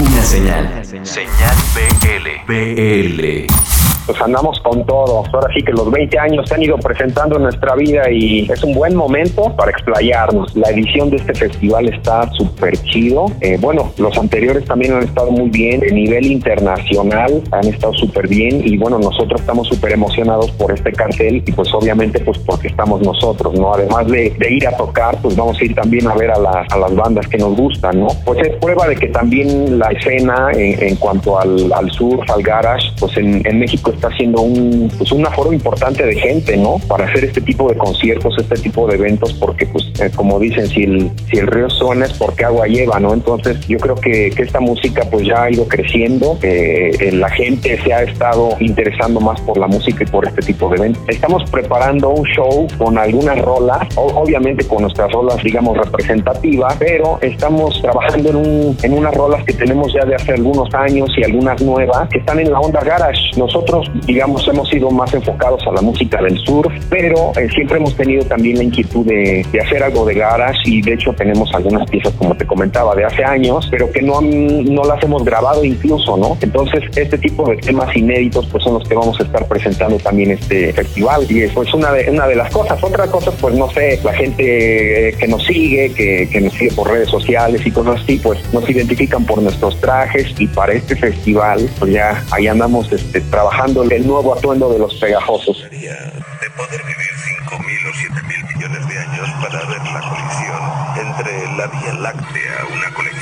Una 0.00 0.24
señal. 0.24 0.82
Señal 1.04 1.56
BL. 1.74 2.46
BL 2.46 3.83
pues 4.06 4.20
andamos 4.20 4.58
con 4.60 4.84
todo. 4.86 5.24
Ahora 5.32 5.48
sí 5.54 5.62
que 5.62 5.72
los 5.72 5.90
20 5.90 6.18
años 6.18 6.48
se 6.48 6.54
han 6.54 6.62
ido 6.62 6.76
presentando 6.78 7.36
en 7.36 7.44
nuestra 7.44 7.74
vida 7.74 8.10
y 8.10 8.50
es 8.50 8.62
un 8.62 8.74
buen 8.74 8.94
momento 8.94 9.54
para 9.56 9.70
explayarnos. 9.70 10.54
La 10.56 10.70
edición 10.70 11.10
de 11.10 11.16
este 11.16 11.34
festival 11.34 11.88
está 11.88 12.30
súper 12.32 12.76
chido. 12.82 13.26
Eh, 13.40 13.58
bueno, 13.60 13.92
los 13.98 14.16
anteriores 14.18 14.64
también 14.64 14.94
han 14.94 15.02
estado 15.04 15.30
muy 15.30 15.50
bien. 15.50 15.80
De 15.80 15.92
nivel 15.92 16.26
internacional 16.26 17.42
han 17.50 17.66
estado 17.66 17.92
súper 17.94 18.28
bien 18.28 18.62
y 18.64 18.76
bueno, 18.76 18.98
nosotros 18.98 19.40
estamos 19.40 19.68
súper 19.68 19.92
emocionados 19.92 20.50
por 20.52 20.72
este 20.72 20.92
cartel 20.92 21.42
y 21.46 21.52
pues 21.52 21.72
obviamente 21.72 22.20
pues 22.20 22.38
porque 22.38 22.68
estamos 22.68 23.02
nosotros, 23.02 23.54
¿no? 23.54 23.74
Además 23.74 24.06
de, 24.08 24.34
ir 24.50 24.68
a 24.68 24.76
tocar, 24.76 25.16
pues 25.22 25.34
vamos 25.36 25.58
a 25.60 25.64
ir 25.64 25.74
también 25.74 26.06
a 26.06 26.14
ver 26.14 26.30
a, 26.30 26.38
las 26.38 26.94
bandas 26.94 27.26
que 27.28 27.38
nos 27.38 27.56
gustan, 27.56 28.00
¿no? 28.00 28.08
Pues 28.24 28.38
es 28.46 28.56
prueba 28.58 28.86
de 28.86 28.94
que 28.94 29.08
también 29.08 29.78
la 29.78 29.88
escena 29.88 30.50
en, 30.54 30.96
cuanto 30.96 31.38
al, 31.38 31.72
al 31.72 31.90
surf, 31.90 32.28
al 32.30 32.42
garage, 32.42 32.88
pues 33.00 33.16
en, 33.16 33.44
en 33.46 33.58
México 33.58 33.93
está 33.94 34.08
haciendo 34.08 34.42
un, 34.42 34.90
pues 34.96 35.10
un 35.12 35.26
aforo 35.26 35.52
importante 35.52 36.04
de 36.04 36.14
gente, 36.14 36.56
¿no? 36.56 36.76
Para 36.88 37.06
hacer 37.06 37.24
este 37.24 37.40
tipo 37.40 37.68
de 37.68 37.76
conciertos, 37.76 38.34
este 38.38 38.56
tipo 38.56 38.86
de 38.86 38.96
eventos, 38.96 39.32
porque 39.34 39.66
pues 39.66 39.84
eh, 40.00 40.10
como 40.14 40.38
dicen, 40.38 40.66
si 40.68 40.84
el, 40.84 41.10
si 41.30 41.38
el 41.38 41.46
río 41.46 41.70
suena 41.70 42.06
es 42.06 42.12
porque 42.14 42.44
agua 42.44 42.66
lleva, 42.66 42.98
¿no? 43.00 43.14
Entonces 43.14 43.66
yo 43.66 43.78
creo 43.78 43.94
que, 43.94 44.30
que 44.30 44.42
esta 44.42 44.60
música 44.60 45.02
pues 45.10 45.26
ya 45.26 45.44
ha 45.44 45.50
ido 45.50 45.66
creciendo, 45.66 46.38
eh, 46.42 47.10
la 47.12 47.30
gente 47.30 47.80
se 47.82 47.92
ha 47.92 48.02
estado 48.02 48.50
interesando 48.60 49.20
más 49.20 49.40
por 49.42 49.58
la 49.58 49.66
música 49.66 50.04
y 50.04 50.06
por 50.06 50.26
este 50.26 50.42
tipo 50.42 50.68
de 50.68 50.76
eventos. 50.76 51.02
Estamos 51.08 51.48
preparando 51.50 52.10
un 52.10 52.24
show 52.26 52.66
con 52.78 52.98
algunas 52.98 53.38
rolas, 53.40 53.86
obviamente 53.96 54.66
con 54.66 54.82
nuestras 54.82 55.10
rolas, 55.12 55.42
digamos, 55.42 55.76
representativas, 55.76 56.76
pero 56.78 57.18
estamos 57.20 57.80
trabajando 57.82 58.30
en, 58.30 58.36
un, 58.36 58.76
en 58.82 58.92
unas 58.92 59.14
rolas 59.14 59.44
que 59.44 59.52
tenemos 59.52 59.92
ya 59.92 60.04
de 60.04 60.14
hace 60.14 60.32
algunos 60.32 60.72
años 60.74 61.10
y 61.16 61.24
algunas 61.24 61.60
nuevas 61.62 62.08
que 62.08 62.18
están 62.18 62.40
en 62.40 62.50
la 62.50 62.60
onda 62.60 62.80
garage. 62.80 63.30
Nosotros 63.36 63.83
digamos, 64.06 64.46
hemos 64.48 64.68
sido 64.68 64.90
más 64.90 65.12
enfocados 65.14 65.66
a 65.66 65.72
la 65.72 65.80
música 65.80 66.20
del 66.22 66.38
surf, 66.38 66.72
pero 66.88 67.32
eh, 67.36 67.48
siempre 67.54 67.78
hemos 67.78 67.94
tenido 67.96 68.24
también 68.24 68.58
la 68.58 68.64
inquietud 68.64 69.06
de, 69.06 69.44
hacer 69.64 69.82
algo 69.82 70.04
de 70.04 70.14
garage 70.14 70.58
y 70.66 70.82
de 70.82 70.94
hecho 70.94 71.12
tenemos 71.12 71.52
algunas 71.54 71.88
piezas, 71.88 72.12
como 72.14 72.34
te 72.36 72.46
comentaba, 72.46 72.94
de 72.94 73.04
hace 73.04 73.24
años, 73.24 73.66
pero 73.70 73.90
que 73.90 74.02
no, 74.02 74.20
no 74.20 74.84
las 74.84 75.02
hemos 75.02 75.24
grabado 75.24 75.64
incluso, 75.64 76.16
¿no? 76.16 76.36
Entonces, 76.40 76.82
este 76.96 77.18
tipo 77.18 77.48
de 77.48 77.56
temas 77.56 77.96
inéditos 77.96 78.46
pues 78.46 78.62
son 78.64 78.74
los 78.74 78.88
que 78.88 78.94
vamos 78.94 79.18
a 79.20 79.24
estar 79.24 79.46
presentando 79.46 79.96
también 79.98 80.32
este 80.32 80.72
festival 80.72 81.26
y 81.30 81.42
es 81.42 81.52
pues 81.52 81.72
una 81.72 81.92
de, 81.92 82.10
una 82.10 82.26
de 82.26 82.36
las 82.36 82.52
cosas. 82.52 82.82
Otra 82.82 83.06
cosa, 83.06 83.30
pues 83.40 83.54
no 83.54 83.70
sé, 83.70 83.98
la 84.04 84.12
gente 84.12 85.08
eh, 85.08 85.14
que 85.14 85.28
nos 85.28 85.44
sigue, 85.44 85.92
que, 85.92 86.28
que 86.30 86.40
nos 86.40 86.52
sigue 86.52 86.72
por 86.72 86.90
redes 86.90 87.08
sociales 87.08 87.62
y 87.64 87.70
cosas 87.70 88.00
así, 88.02 88.20
pues 88.22 88.38
nos 88.52 88.68
identifican 88.68 89.24
por 89.24 89.42
nuestros 89.42 89.80
trajes 89.80 90.34
y 90.38 90.46
para 90.48 90.72
este 90.72 90.96
festival, 90.96 91.68
pues 91.78 91.92
ya 91.92 92.22
ahí 92.30 92.46
andamos 92.46 92.90
este, 92.92 93.20
trabajando 93.22 93.73
el 93.82 94.06
nuevo 94.06 94.34
atuendo 94.34 94.72
de 94.72 94.78
los 94.78 94.94
pegajosos. 94.94 95.62
De 95.70 96.50
poder 96.56 96.80
vivir 96.84 97.10
5.000 97.50 97.58
o 97.58 97.92
7.000 97.92 98.54
millones 98.54 98.88
de 98.88 98.98
años 98.98 99.28
para 99.42 99.58
ver 99.66 99.82
la 99.92 100.00
colisión 100.00 101.08
entre 101.08 101.56
la 101.56 101.66
Vía 101.66 101.94
Láctea, 101.94 102.66
una 102.72 102.94
colección 102.94 103.13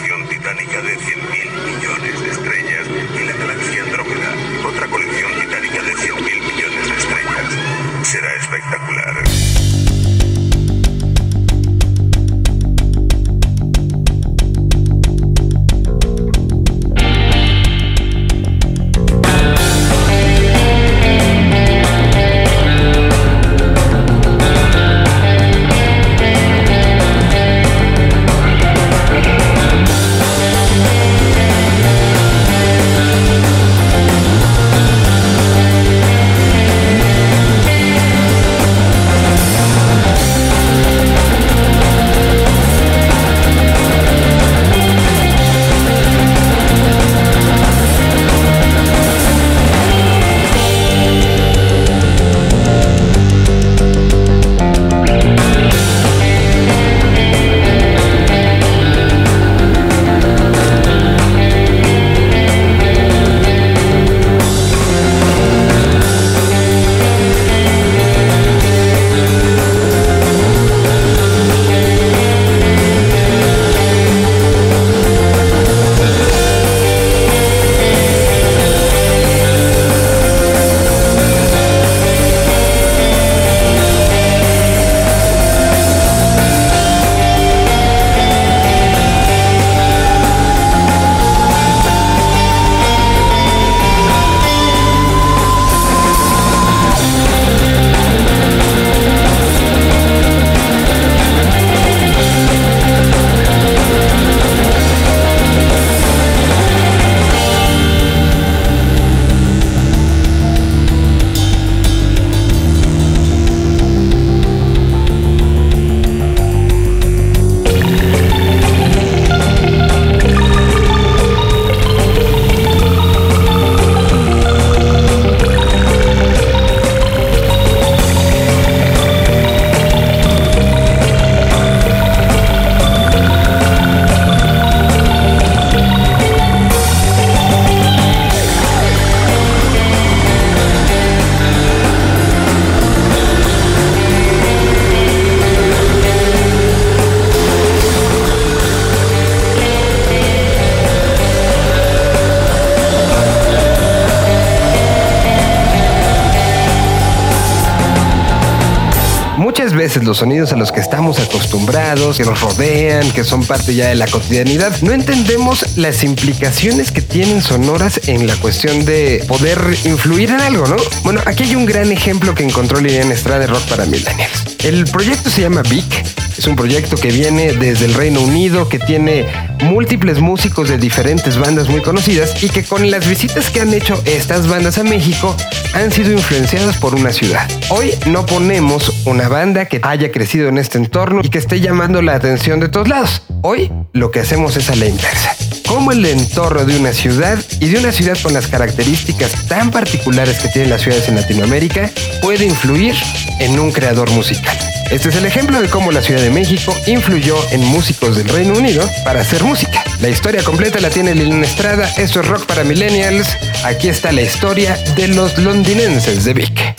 veces 159.92 160.04
los 160.04 160.18
sonidos 160.18 160.54
a 160.54 160.56
los 160.56 160.72
que 160.72 160.80
estamos 160.80 161.18
acostumbrados, 161.18 162.16
que 162.16 162.24
nos 162.24 162.40
rodean, 162.40 163.10
que 163.10 163.24
son 163.24 163.44
parte 163.44 163.74
ya 163.74 163.88
de 163.88 163.94
la 163.94 164.06
cotidianidad, 164.06 164.74
no 164.80 164.92
entendemos 164.92 165.76
las 165.76 166.02
implicaciones 166.02 166.90
que 166.90 167.02
tienen 167.02 167.42
sonoras 167.42 168.00
en 168.06 168.26
la 168.26 168.34
cuestión 168.36 168.86
de 168.86 169.22
poder 169.28 169.58
influir 169.84 170.30
en 170.30 170.40
algo, 170.40 170.66
¿no? 170.66 170.76
Bueno, 171.02 171.20
aquí 171.26 171.42
hay 171.42 171.56
un 171.56 171.66
gran 171.66 171.92
ejemplo 171.92 172.34
que 172.34 172.42
encontró 172.42 172.80
Liliana 172.80 173.12
Estrada 173.12 173.46
Rock 173.46 173.68
para 173.68 173.84
Millennials. 173.84 174.56
El 174.64 174.84
proyecto 174.86 175.28
se 175.28 175.42
llama 175.42 175.60
Vic, 175.60 176.04
es 176.38 176.46
un 176.46 176.56
proyecto 176.56 176.96
que 176.96 177.08
viene 177.08 177.52
desde 177.52 177.84
el 177.84 177.92
Reino 177.92 178.22
Unido, 178.22 178.70
que 178.70 178.78
tiene 178.78 179.26
múltiples 179.62 180.20
músicos 180.20 180.68
de 180.68 180.78
diferentes 180.78 181.38
bandas 181.38 181.68
muy 181.68 181.80
conocidas 181.80 182.42
y 182.42 182.48
que 182.48 182.64
con 182.64 182.90
las 182.90 183.08
visitas 183.08 183.50
que 183.50 183.60
han 183.60 183.72
hecho 183.72 184.02
estas 184.04 184.48
bandas 184.48 184.78
a 184.78 184.84
México 184.84 185.36
han 185.74 185.90
sido 185.90 186.12
influenciadas 186.12 186.78
por 186.78 186.94
una 186.94 187.12
ciudad. 187.12 187.48
Hoy 187.70 187.92
no 188.06 188.26
ponemos 188.26 188.92
una 189.06 189.28
banda 189.28 189.66
que 189.66 189.80
haya 189.82 190.10
crecido 190.10 190.48
en 190.48 190.58
este 190.58 190.78
entorno 190.78 191.20
y 191.22 191.28
que 191.28 191.38
esté 191.38 191.60
llamando 191.60 192.02
la 192.02 192.14
atención 192.14 192.60
de 192.60 192.68
todos 192.68 192.88
lados. 192.88 193.22
Hoy 193.42 193.70
lo 193.92 194.10
que 194.10 194.20
hacemos 194.20 194.56
es 194.56 194.70
a 194.70 194.76
la 194.76 194.86
inversa. 194.86 195.36
Cómo 195.72 195.90
el 195.90 196.04
entorno 196.04 196.66
de 196.66 196.78
una 196.78 196.92
ciudad 196.92 197.38
y 197.58 197.70
de 197.70 197.78
una 197.78 197.92
ciudad 197.92 198.18
con 198.22 198.34
las 198.34 198.46
características 198.46 199.46
tan 199.48 199.70
particulares 199.70 200.38
que 200.38 200.48
tienen 200.48 200.68
las 200.68 200.82
ciudades 200.82 201.08
en 201.08 201.14
Latinoamérica 201.14 201.90
puede 202.20 202.44
influir 202.44 202.94
en 203.40 203.58
un 203.58 203.72
creador 203.72 204.10
musical. 204.10 204.54
Este 204.90 205.08
es 205.08 205.16
el 205.16 205.24
ejemplo 205.24 205.62
de 205.62 205.70
cómo 205.70 205.90
la 205.90 206.02
Ciudad 206.02 206.20
de 206.20 206.28
México 206.28 206.76
influyó 206.86 207.36
en 207.52 207.64
músicos 207.64 208.18
del 208.18 208.28
Reino 208.28 208.52
Unido 208.52 208.86
para 209.02 209.22
hacer 209.22 209.42
música. 209.44 209.82
La 210.02 210.10
historia 210.10 210.42
completa 210.42 210.78
la 210.78 210.90
tiene 210.90 211.14
Liliana 211.14 211.46
Estrada, 211.46 211.90
esto 211.96 212.20
es 212.20 212.28
Rock 212.28 212.44
para 212.44 212.64
Millennials. 212.64 213.34
Aquí 213.64 213.88
está 213.88 214.12
la 214.12 214.20
historia 214.20 214.76
de 214.94 215.08
los 215.08 215.38
londinenses 215.38 216.24
de 216.24 216.34
Vic. 216.34 216.74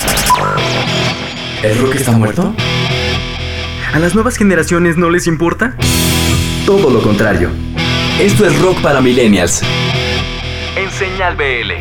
¿El 1.63 1.79
rock 1.79 1.95
está 1.95 2.12
muerto? 2.12 2.56
¿A 3.91 3.97
las 3.97 4.13
nuevas 4.13 4.38
generaciones 4.38 4.97
no 4.97 5.10
les 5.10 5.25
importa? 5.25 5.75
Todo 6.67 6.91
lo 6.91 7.01
contrario. 7.01 7.72
Esto 8.19 8.45
es 8.45 8.62
Rock 8.62 8.80
para 8.82 9.02
Millennials. 9.02 9.62
En 10.78 10.91
Señal 10.91 11.36
BL. 11.36 11.71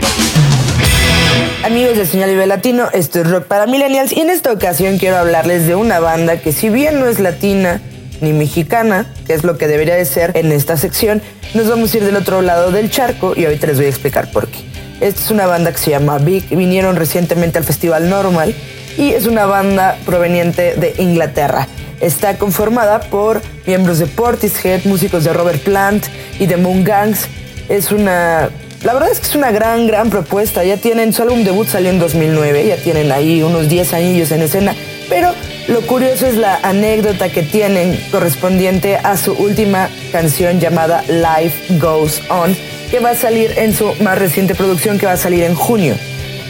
Amigos 1.62 1.96
de 1.98 2.06
Señal 2.06 2.30
Vive 2.30 2.46
Latino, 2.46 2.88
esto 2.94 3.20
es 3.20 3.30
Rock 3.30 3.44
para 3.44 3.66
Millennials 3.66 4.12
y 4.12 4.20
en 4.20 4.30
esta 4.30 4.50
ocasión 4.50 4.96
quiero 4.96 5.18
hablarles 5.18 5.66
de 5.66 5.74
una 5.74 6.00
banda 6.00 6.38
que 6.38 6.52
si 6.52 6.70
bien 6.70 6.98
no 6.98 7.06
es 7.06 7.20
latina 7.20 7.82
ni 8.22 8.32
mexicana, 8.32 9.06
que 9.26 9.34
es 9.34 9.44
lo 9.44 9.58
que 9.58 9.68
debería 9.68 9.94
de 9.94 10.06
ser 10.06 10.32
en 10.34 10.52
esta 10.52 10.78
sección, 10.78 11.20
nos 11.52 11.68
vamos 11.68 11.92
a 11.92 11.98
ir 11.98 12.04
del 12.04 12.16
otro 12.16 12.40
lado 12.40 12.72
del 12.72 12.90
charco 12.90 13.34
y 13.36 13.44
ahorita 13.44 13.66
les 13.66 13.76
voy 13.76 13.86
a 13.86 13.90
explicar 13.90 14.30
por 14.32 14.48
qué. 14.48 14.58
Esta 15.02 15.20
es 15.20 15.30
una 15.30 15.46
banda 15.46 15.70
que 15.70 15.78
se 15.78 15.90
llama 15.90 16.16
Big, 16.16 16.48
vinieron 16.48 16.96
recientemente 16.96 17.58
al 17.58 17.64
Festival 17.64 18.08
Normal 18.08 18.54
y 18.96 19.10
es 19.10 19.26
una 19.26 19.44
banda 19.44 19.98
proveniente 20.06 20.76
de 20.76 20.94
Inglaterra. 20.98 21.68
Está 22.02 22.36
conformada 22.36 23.00
por 23.00 23.40
miembros 23.66 23.98
de 23.98 24.06
Portishead, 24.06 24.84
músicos 24.84 25.24
de 25.24 25.32
Robert 25.32 25.62
Plant 25.62 26.04
y 26.38 26.46
de 26.46 26.58
Moon 26.58 26.84
Gangs. 26.84 27.28
Es 27.70 27.92
una 27.92 28.50
la 28.84 28.94
verdad 28.94 29.12
es 29.12 29.20
que 29.20 29.28
es 29.28 29.34
una 29.36 29.52
gran, 29.52 29.86
gran 29.86 30.10
propuesta. 30.10 30.64
Ya 30.64 30.76
tienen, 30.76 31.12
su 31.12 31.22
álbum 31.22 31.44
debut 31.44 31.68
salió 31.68 31.90
en 31.90 32.00
2009, 32.00 32.66
ya 32.66 32.76
tienen 32.76 33.12
ahí 33.12 33.42
unos 33.42 33.68
10 33.68 33.94
anillos 33.94 34.32
en 34.32 34.42
escena, 34.42 34.74
pero 35.08 35.32
lo 35.68 35.82
curioso 35.82 36.26
es 36.26 36.36
la 36.36 36.56
anécdota 36.64 37.28
que 37.28 37.44
tienen 37.44 37.96
correspondiente 38.10 38.96
a 38.96 39.16
su 39.16 39.34
última 39.34 39.88
canción 40.10 40.58
llamada 40.58 41.04
Life 41.06 41.78
Goes 41.78 42.22
On, 42.28 42.56
que 42.90 42.98
va 42.98 43.10
a 43.10 43.14
salir 43.14 43.52
en 43.56 43.72
su 43.72 43.94
más 44.02 44.18
reciente 44.18 44.56
producción 44.56 44.98
que 44.98 45.06
va 45.06 45.12
a 45.12 45.16
salir 45.16 45.44
en 45.44 45.54
junio. 45.54 45.94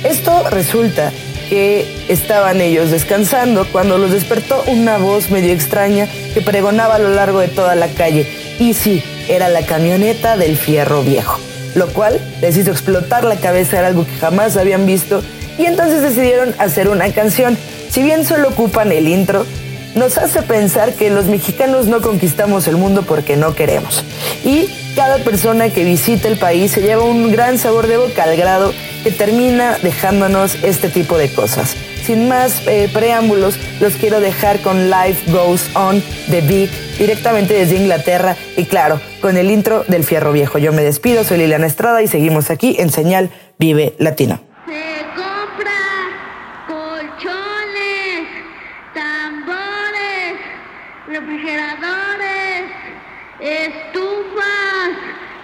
Esto 0.03 0.49
resulta 0.49 1.13
que 1.53 1.85
estaban 2.09 2.63
ellos 2.63 2.91
descansando 2.91 3.67
cuando 3.71 3.99
los 3.99 4.11
despertó 4.11 4.65
una 4.69 4.97
voz 4.97 5.31
medio 5.31 5.53
extraña 5.53 6.09
que 6.33 6.41
pregonaba 6.41 6.95
a 6.95 6.99
lo 6.99 7.11
largo 7.11 7.41
de 7.41 7.49
toda 7.49 7.75
la 7.75 7.89
calle. 7.89 8.27
Y 8.59 8.73
sí, 8.73 9.03
era 9.29 9.51
la 9.51 9.61
camioneta 9.67 10.39
del 10.39 10.57
fierro 10.57 11.03
viejo 11.03 11.39
lo 11.75 11.89
cual 11.89 12.21
les 12.41 12.57
hizo 12.57 12.71
explotar 12.71 13.25
la 13.25 13.37
cabeza, 13.37 13.79
era 13.79 13.89
algo 13.89 14.07
que 14.07 14.17
jamás 14.17 14.57
habían 14.57 14.87
visto, 14.87 15.23
y 15.59 15.65
entonces 15.65 16.03
decidieron 16.03 16.55
hacer 16.59 16.89
una 16.89 17.11
canción. 17.13 17.57
Si 17.91 18.03
bien 18.03 18.25
solo 18.25 18.49
ocupan 18.49 18.93
el 18.93 19.09
intro, 19.09 19.47
nos 19.95 20.19
hace 20.19 20.43
pensar 20.43 20.95
que 20.95 21.11
los 21.11 21.27
mexicanos 21.27 21.87
no 21.87 22.01
conquistamos 22.01 22.67
el 22.67 22.77
mundo 22.77 23.03
porque 23.03 23.37
no 23.37 23.55
queremos. 23.55 24.05
Y 24.45 24.69
cada 24.95 25.19
persona 25.19 25.71
que 25.71 25.85
visita 25.85 26.29
el 26.29 26.39
país 26.39 26.73
se 26.73 26.83
lleva 26.83 27.05
un 27.05 27.31
gran 27.33 27.59
sabor 27.59 27.87
de 27.87 27.97
boca 27.97 28.25
al 28.25 28.37
grado 28.37 28.73
que 29.03 29.11
termina 29.11 29.79
dejándonos 29.83 30.57
este 30.63 30.89
tipo 30.89 31.17
de 31.19 31.29
cosas. 31.29 31.77
Sin 32.05 32.29
más 32.29 32.67
eh, 32.67 32.91
preámbulos, 32.93 33.59
los 33.81 33.95
quiero 33.95 34.21
dejar 34.21 34.61
con 34.61 34.91
Life 34.91 35.31
Goes 35.31 35.71
On 35.75 36.03
de 36.29 36.41
Big 36.41 36.71
directamente 36.99 37.55
desde 37.55 37.77
Inglaterra 37.77 38.37
y 38.57 38.65
claro, 38.65 39.01
con 39.21 39.37
el 39.37 39.51
intro 39.51 39.85
del 39.87 40.05
Fierro 40.05 40.33
Viejo. 40.33 40.59
Yo 40.59 40.73
me 40.73 40.83
despido, 40.83 41.25
soy 41.25 41.39
Liliana 41.39 41.67
Estrada 41.67 42.03
y 42.03 42.09
seguimos 42.09 42.51
aquí 42.51 42.77
en 42.79 42.91
Señal 42.91 43.31
Vive 43.59 43.95
Latino. 43.99 44.41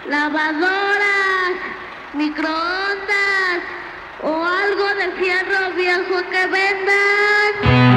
Lavadoras, 0.09 1.55
microondas 2.15 3.61
o 4.23 4.45
algo 4.45 4.95
de 4.95 5.13
fierro 5.23 5.73
viejo 5.77 6.23
que 6.31 6.47
vendan. 6.47 7.88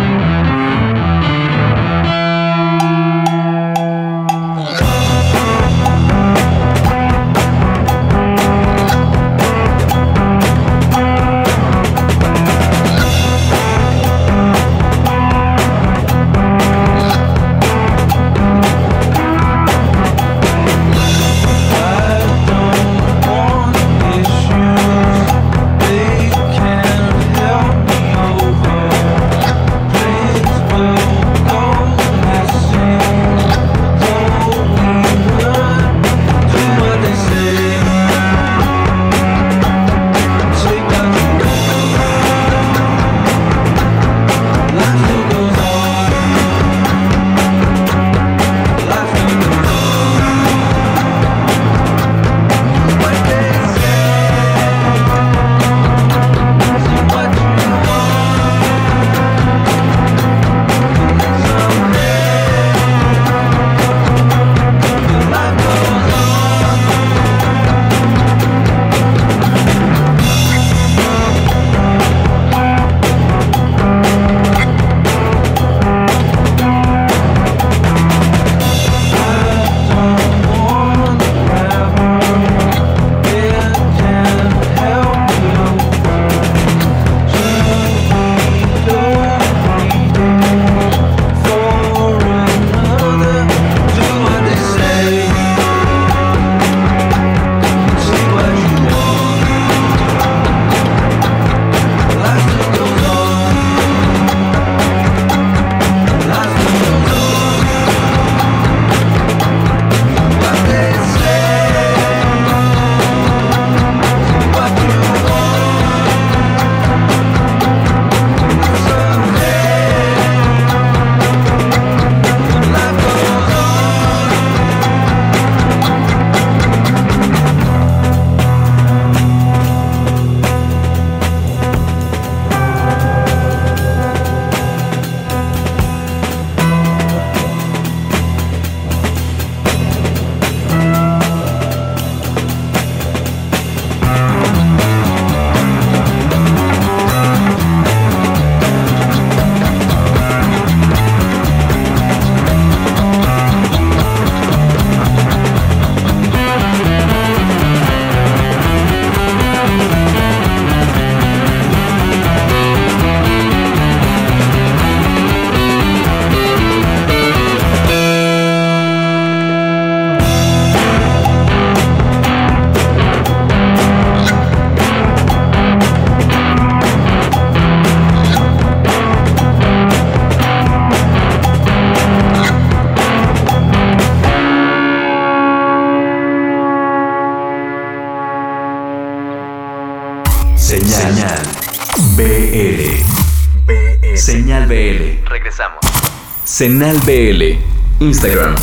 Senal 196.61 196.99
BL. 196.99 197.57
Instagram. 198.05 198.55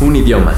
Un 0.00 0.16
idioma. 0.16 0.54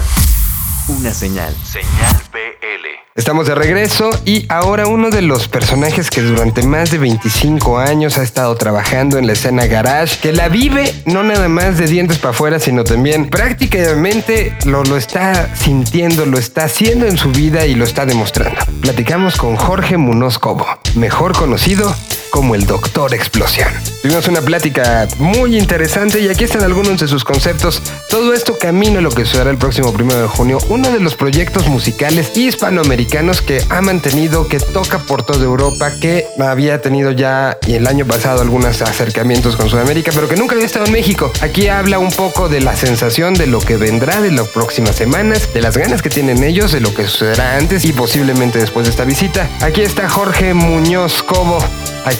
Una 0.86 1.12
señal. 1.12 1.52
Señal 1.64 2.14
BL. 2.32 2.86
Estamos 3.16 3.48
de 3.48 3.56
regreso 3.56 4.08
y 4.24 4.46
ahora 4.48 4.86
uno 4.86 5.10
de 5.10 5.20
los 5.20 5.48
personajes 5.48 6.08
que 6.08 6.22
durante 6.22 6.62
más 6.62 6.92
de 6.92 6.98
25 6.98 7.80
años 7.80 8.18
ha 8.18 8.22
estado 8.22 8.54
trabajando 8.54 9.18
en 9.18 9.26
la 9.26 9.32
escena 9.32 9.66
garage, 9.66 10.20
que 10.20 10.32
la 10.32 10.48
vive 10.48 10.94
no 11.06 11.24
nada 11.24 11.48
más 11.48 11.76
de 11.76 11.88
dientes 11.88 12.18
para 12.18 12.30
afuera, 12.30 12.60
sino 12.60 12.84
también 12.84 13.28
prácticamente 13.28 14.56
lo, 14.66 14.84
lo 14.84 14.96
está 14.96 15.56
sintiendo, 15.56 16.24
lo 16.24 16.38
está 16.38 16.66
haciendo 16.66 17.06
en 17.08 17.16
su 17.16 17.32
vida 17.32 17.66
y 17.66 17.74
lo 17.74 17.84
está 17.84 18.06
demostrando. 18.06 18.60
Platicamos 18.80 19.34
con 19.34 19.56
Jorge 19.56 19.96
Munoz 19.96 20.38
Cobo, 20.38 20.68
mejor 20.94 21.32
conocido 21.32 21.92
como 22.30 22.54
el 22.54 22.66
Doctor 22.66 23.14
Explosión. 23.14 23.68
Tuvimos 24.02 24.26
una 24.28 24.40
plática 24.40 25.06
muy 25.18 25.58
interesante 25.58 26.20
y 26.20 26.28
aquí 26.28 26.44
están 26.44 26.62
algunos 26.62 26.98
de 26.98 27.06
sus 27.06 27.24
conceptos. 27.24 27.82
Todo 28.08 28.32
esto 28.32 28.56
camino 28.58 28.98
a 28.98 29.02
lo 29.02 29.10
que 29.10 29.24
sucederá 29.24 29.50
el 29.50 29.58
próximo 29.58 29.92
primero 29.92 30.22
de 30.22 30.28
junio, 30.28 30.58
uno 30.68 30.90
de 30.90 31.00
los 31.00 31.16
proyectos 31.16 31.68
musicales 31.68 32.34
hispanoamericanos 32.34 33.42
que 33.42 33.62
ha 33.68 33.82
mantenido, 33.82 34.48
que 34.48 34.58
toca 34.58 35.00
por 35.00 35.22
toda 35.22 35.44
Europa, 35.44 35.92
que 36.00 36.26
había 36.38 36.80
tenido 36.80 37.10
ya 37.10 37.58
y 37.66 37.74
el 37.74 37.86
año 37.86 38.06
pasado 38.06 38.40
algunos 38.40 38.80
acercamientos 38.80 39.56
con 39.56 39.68
Sudamérica, 39.68 40.12
pero 40.14 40.28
que 40.28 40.36
nunca 40.36 40.54
había 40.54 40.66
estado 40.66 40.86
en 40.86 40.92
México. 40.92 41.30
Aquí 41.42 41.68
habla 41.68 41.98
un 41.98 42.10
poco 42.10 42.48
de 42.48 42.60
la 42.60 42.74
sensación 42.76 43.34
de 43.34 43.46
lo 43.46 43.60
que 43.60 43.76
vendrá 43.76 44.20
de 44.20 44.30
las 44.30 44.48
próximas 44.48 44.96
semanas, 44.96 45.52
de 45.52 45.60
las 45.60 45.76
ganas 45.76 46.00
que 46.00 46.08
tienen 46.08 46.42
ellos, 46.42 46.72
de 46.72 46.80
lo 46.80 46.94
que 46.94 47.04
sucederá 47.06 47.56
antes 47.56 47.84
y 47.84 47.92
posiblemente 47.92 48.58
después 48.58 48.86
de 48.86 48.90
esta 48.90 49.04
visita. 49.04 49.48
Aquí 49.60 49.82
está 49.82 50.08
Jorge 50.08 50.54
Muñoz 50.54 51.22
Cobo. 51.22 51.58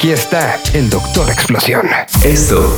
Está 0.08 0.58
el 0.72 0.88
Doctor 0.88 1.28
Explosión. 1.30 1.86
Esto 2.24 2.74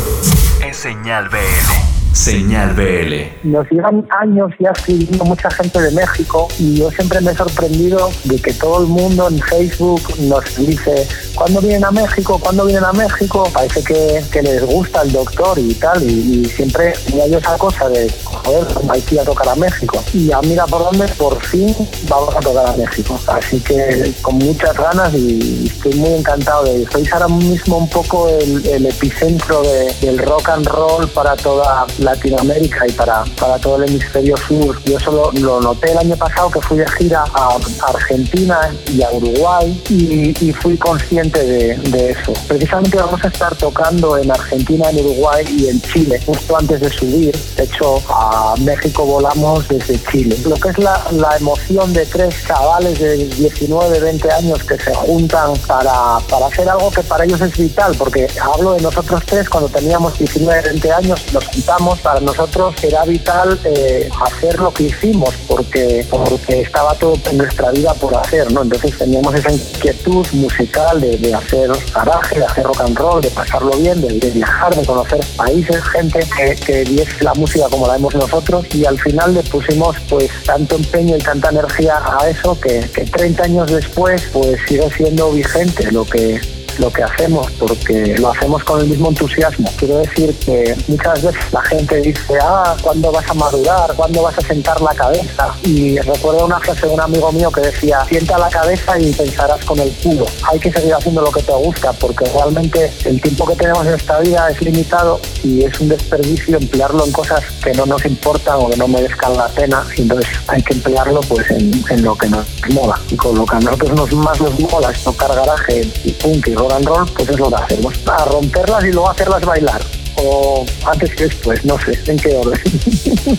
es 0.61 0.76
Señal 0.76 1.28
BL. 1.28 1.91
Señal 2.12 2.75
BL. 2.75 3.48
Nos 3.48 3.68
llevan 3.70 4.07
años 4.20 4.51
ya 4.59 4.70
escribiendo 4.70 5.25
mucha 5.25 5.51
gente 5.51 5.81
de 5.81 5.90
México 5.92 6.48
y 6.59 6.77
yo 6.77 6.90
siempre 6.90 7.20
me 7.22 7.33
he 7.33 7.35
sorprendido 7.35 8.11
de 8.25 8.37
que 8.37 8.53
todo 8.53 8.83
el 8.83 8.87
mundo 8.87 9.29
en 9.29 9.38
Facebook 9.40 10.03
nos 10.18 10.44
dice 10.57 11.07
¿cuándo 11.35 11.61
vienen 11.61 11.85
a 11.85 11.90
México? 11.90 12.38
¿cuándo 12.38 12.66
vienen 12.66 12.85
a 12.85 12.92
México? 12.92 13.48
Parece 13.53 13.83
que, 13.83 14.42
les 14.42 14.64
gusta 14.66 15.03
el 15.03 15.12
doctor 15.12 15.59
y 15.59 15.72
tal 15.75 16.03
y, 16.03 16.42
y 16.42 16.44
siempre 16.44 16.92
tenía 17.07 17.27
yo 17.29 17.38
esa 17.38 17.57
cosa 17.57 17.88
de 17.88 18.11
joder, 18.25 18.66
hay 18.90 19.01
que 19.01 19.14
ir 19.14 19.20
a 19.20 19.25
tocar 19.25 19.48
a 19.48 19.55
México 19.55 20.03
y 20.12 20.27
ya 20.27 20.40
mira 20.42 20.66
por 20.66 20.83
dónde 20.85 21.07
por 21.14 21.40
fin 21.42 21.75
vamos 22.09 22.35
a 22.37 22.40
tocar 22.40 22.66
a 22.66 22.77
México 22.77 23.18
así 23.29 23.59
que 23.61 24.12
con 24.20 24.37
muchas 24.37 24.77
ganas 24.77 25.14
y 25.14 25.66
estoy 25.66 25.94
muy 25.94 26.11
encantado 26.14 26.64
de 26.64 26.87
sois 26.90 27.11
ahora 27.12 27.29
mismo 27.29 27.79
un 27.79 27.88
poco 27.88 28.29
el, 28.29 28.85
epicentro 28.87 29.62
de- 29.62 29.94
del 30.03 30.18
rock 30.18 30.48
and 30.51 30.66
roll 30.66 31.09
para 31.09 31.37
toda 31.37 31.87
Latinoamérica 32.04 32.86
y 32.86 32.92
para, 32.92 33.24
para 33.38 33.58
todo 33.58 33.82
el 33.82 33.90
hemisferio 33.90 34.36
sur. 34.36 34.80
Yo 34.84 34.98
eso 34.98 35.32
lo, 35.32 35.60
noté 35.60 35.92
el 35.92 35.98
año 35.98 36.16
pasado 36.16 36.50
que 36.50 36.60
fui 36.60 36.78
de 36.78 36.86
gira 36.98 37.24
a 37.34 37.56
Argentina 37.88 38.58
y 38.92 39.02
a 39.02 39.10
Uruguay 39.12 39.82
y, 39.88 40.52
fui 40.52 40.76
consciente 40.76 41.42
de, 41.44 41.76
de 41.76 42.10
eso. 42.10 42.32
Precisamente 42.46 42.98
vamos 42.98 43.24
a 43.24 43.28
estar 43.28 43.54
tocando 43.56 44.18
en 44.18 44.30
Argentina, 44.30 44.90
en 44.90 45.00
Uruguay 45.00 45.44
y 45.48 45.68
en 45.68 45.80
Chile 45.80 46.20
justo 46.26 46.56
antes 46.56 46.80
de 46.80 46.90
subir. 46.90 47.36
De 47.56 47.64
hecho, 47.64 48.02
a 48.08 48.54
México 48.60 49.04
volamos 49.04 49.66
desde 49.68 49.98
Chile. 50.10 50.36
Lo 50.44 50.56
que 50.56 50.68
es 50.68 50.78
la, 50.78 51.02
la 51.12 51.36
emoción 51.36 51.92
de 51.92 52.06
tres 52.06 52.34
chavales 52.46 52.98
de 52.98 53.16
19, 53.16 54.00
20 54.00 54.32
años 54.32 54.62
que 54.64 54.78
se 54.78 54.94
juntan 54.94 55.54
para, 55.66 56.18
para 56.28 56.46
hacer 56.46 56.68
algo 56.68 56.90
que 56.90 57.02
para 57.02 57.24
ellos 57.24 57.40
es 57.40 57.56
vital, 57.56 57.94
porque 57.98 58.26
hablo 58.40 58.74
de 58.74 58.82
nosotros 58.82 59.22
tres 59.26 59.48
cuando 59.48 59.68
teníamos 59.68 60.18
19, 60.18 60.62
20 60.62 60.92
años, 60.92 61.24
nos 61.32 61.46
juntamos, 61.46 61.91
para 62.00 62.20
nosotros 62.20 62.74
era 62.83 63.05
vital 63.05 63.59
eh, 63.64 64.09
hacer 64.24 64.59
lo 64.59 64.72
que 64.72 64.85
hicimos, 64.85 65.35
porque, 65.46 66.07
porque 66.11 66.61
estaba 66.62 66.94
todo 66.94 67.16
en 67.31 67.38
nuestra 67.38 67.70
vida 67.70 67.94
por 67.94 68.16
hacer, 68.16 68.50
¿no? 68.52 68.62
Entonces 68.62 68.96
teníamos 68.96 69.35
esa 69.35 69.52
inquietud 69.52 70.26
musical 70.33 71.00
de, 71.00 71.16
de 71.18 71.35
hacer 71.35 71.70
garaje, 71.94 72.38
de 72.38 72.44
hacer 72.44 72.64
rock 72.64 72.81
and 72.81 72.96
roll, 72.96 73.20
de 73.20 73.31
pasarlo 73.31 73.70
bien, 73.78 74.00
de, 74.00 74.18
de 74.18 74.31
viajar, 74.31 74.74
de 74.74 74.85
conocer 74.85 75.20
países, 75.37 75.83
gente 75.85 76.20
que, 76.37 76.55
que 76.57 76.85
viese 76.85 77.24
la 77.24 77.35
música 77.35 77.66
como 77.70 77.87
la 77.87 77.94
vemos 77.94 78.14
nosotros 78.14 78.66
y 78.74 78.85
al 78.85 78.98
final 78.98 79.35
le 79.35 79.42
pusimos 79.42 79.96
pues 80.09 80.31
tanto 80.44 80.76
empeño 80.76 81.16
y 81.16 81.20
tanta 81.20 81.50
energía 81.50 82.00
a 82.18 82.28
eso 82.28 82.59
que, 82.61 82.81
que 82.94 83.05
30 83.05 83.44
años 83.44 83.70
después 83.70 84.22
pues 84.33 84.59
sigue 84.66 84.88
siendo 84.96 85.31
vigente 85.33 85.90
lo 85.92 86.05
que 86.05 86.40
lo 86.78 86.90
que 86.90 87.02
hacemos 87.02 87.50
porque 87.58 88.16
lo 88.18 88.30
hacemos 88.30 88.62
con 88.64 88.80
el 88.80 88.87
mismo 88.87 89.08
entusiasmo. 89.08 89.68
Quiero 89.76 89.98
decir 89.98 90.35
que 90.44 90.76
muchas 90.88 91.22
veces 91.22 91.52
la 91.52 91.62
gente 91.62 92.00
dice, 92.00 92.38
ah, 92.42 92.76
¿cuándo 92.82 93.12
vas 93.12 93.28
a 93.28 93.35
madurar? 93.35 93.94
¿Cuándo 93.94 94.22
vas 94.22 94.38
a 94.38 94.42
sentar 94.42 94.80
la 94.80 94.94
cabeza? 94.94 95.54
Y 95.62 95.98
recuerdo 95.98 96.46
una 96.46 96.61
frase 96.61 96.87
de 96.87 96.94
un 96.94 97.00
amigo 97.00 97.32
mío 97.32 97.50
que 97.50 97.61
decía, 97.61 98.04
sienta 98.08 98.38
la 98.38 98.48
cabeza 98.48 98.98
y 98.98 99.12
pensarás 99.12 99.64
con 99.64 99.78
el 99.78 99.90
culo. 100.02 100.26
Hay 100.50 100.58
que 100.58 100.72
seguir 100.72 100.94
haciendo 100.94 101.22
lo 101.22 101.30
que 101.30 101.42
te 101.42 101.52
gusta 101.52 101.92
porque 101.92 102.24
realmente 102.26 102.90
el 103.04 103.20
tiempo 103.20 103.46
que 103.46 103.56
tenemos 103.56 103.87
en 103.87 103.94
esta 103.94 104.18
vida 104.20 104.48
es 104.50 104.61
limitado 104.62 105.20
y 105.44 105.64
es 105.64 105.80
un 105.80 105.88
desperdicio 105.88 106.58
emplearlo 106.58 107.04
en 107.04 107.12
cosas 107.12 107.42
que 107.62 107.72
no 107.72 107.87
nos 107.87 108.04
importan 108.04 108.56
o 108.58 108.68
que 108.68 108.76
no 108.76 108.88
merezcan 108.88 109.37
la 109.37 109.48
pena. 109.48 109.85
Entonces 109.96 110.30
hay 110.48 110.62
que 110.62 110.74
emplearlo 110.74 111.20
pues 111.22 111.50
en, 111.50 112.02
lo 112.02 112.14
que 112.16 112.28
nos 112.28 112.46
mola. 112.70 112.98
Y 113.11 113.16
con 113.16 113.37
lo 113.37 113.46
que 113.46 113.56
a 113.56 113.61
nosotros 113.61 113.92
nos, 113.92 114.12
más 114.12 114.40
nos 114.40 114.58
mola 114.61 114.90
es 114.90 115.02
tocar 115.02 115.35
garaje 115.35 115.82
y 116.04 116.12
punk 116.12 116.48
rock 116.62 116.72
and 116.72 117.14
pues 117.14 117.29
es 117.29 117.38
lo 117.38 117.48
que 117.48 117.57
hacemos. 117.57 117.94
A 118.07 118.25
romperlas 118.27 118.85
y 118.85 118.92
luego 118.92 119.11
hacerlas 119.11 119.44
bailar. 119.44 119.83
O 120.16 120.64
antes 120.85 121.14
que 121.14 121.25
después, 121.25 121.64
no 121.64 121.79
sé, 121.79 121.98
en 122.07 122.16
qué 122.18 122.37
orden. 122.37 122.61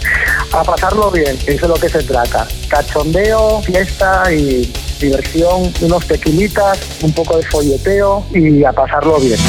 a 0.52 0.64
pasarlo 0.64 1.12
bien, 1.12 1.38
eso 1.46 1.66
es 1.66 1.70
lo 1.70 1.76
que 1.76 1.90
se 1.90 2.04
trata. 2.04 2.48
Cachondeo, 2.68 3.62
fiesta 3.62 4.24
y 4.34 4.72
diversión, 5.00 5.72
unos 5.82 6.08
tequilitas, 6.08 6.80
un 7.02 7.14
poco 7.14 7.38
de 7.38 7.44
folleteo 7.44 8.26
y 8.34 8.64
a 8.64 8.72
pasarlo 8.72 9.20
bien. 9.20 9.40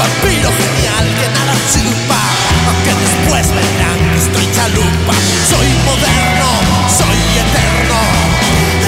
vampiro 0.00 0.48
genial 0.60 1.06
que 1.18 1.26
nada 1.36 1.54
chupa. 1.72 2.20
Aunque 2.68 2.92
después 3.04 3.44
verán 3.52 4.00
que 4.12 4.18
estoy 4.24 4.46
chalupa. 4.56 5.14
Soy 5.50 5.68
moderno, 5.88 6.50
soy 6.88 7.20
eterno. 7.44 7.98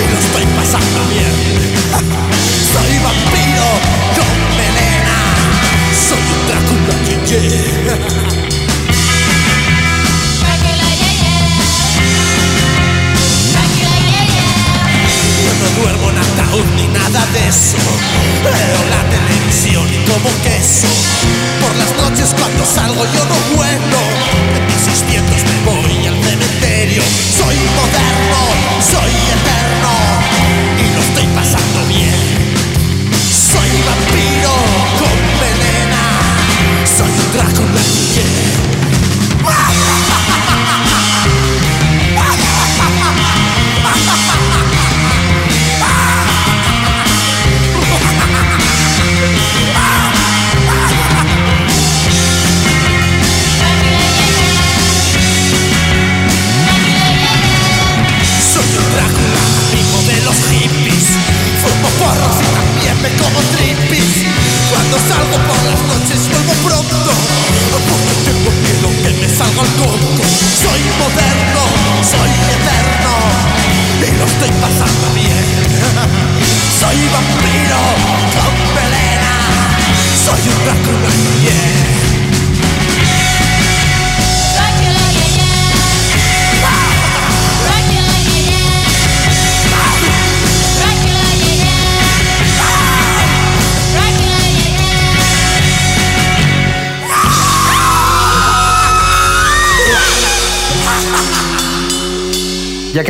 Y 0.01 0.03
lo 0.11 0.17
estoy 0.25 0.47
pasando 0.57 1.01
bien. 1.13 1.37
Soy 2.73 2.93
vampiro 3.05 3.69
con 4.17 4.37
melena. 4.57 5.19
Soy 6.09 6.25
un 6.35 6.41
Drácula 6.49 6.95
que 7.27 7.41
no 15.61 15.69
duermo 15.83 16.11
en 16.11 16.19
ataúd 16.19 16.67
ni 16.77 16.87
nada 16.89 17.27
de 17.35 17.49
eso. 17.49 17.79
Veo 18.43 18.81
la 18.91 19.03
televisión 19.11 20.02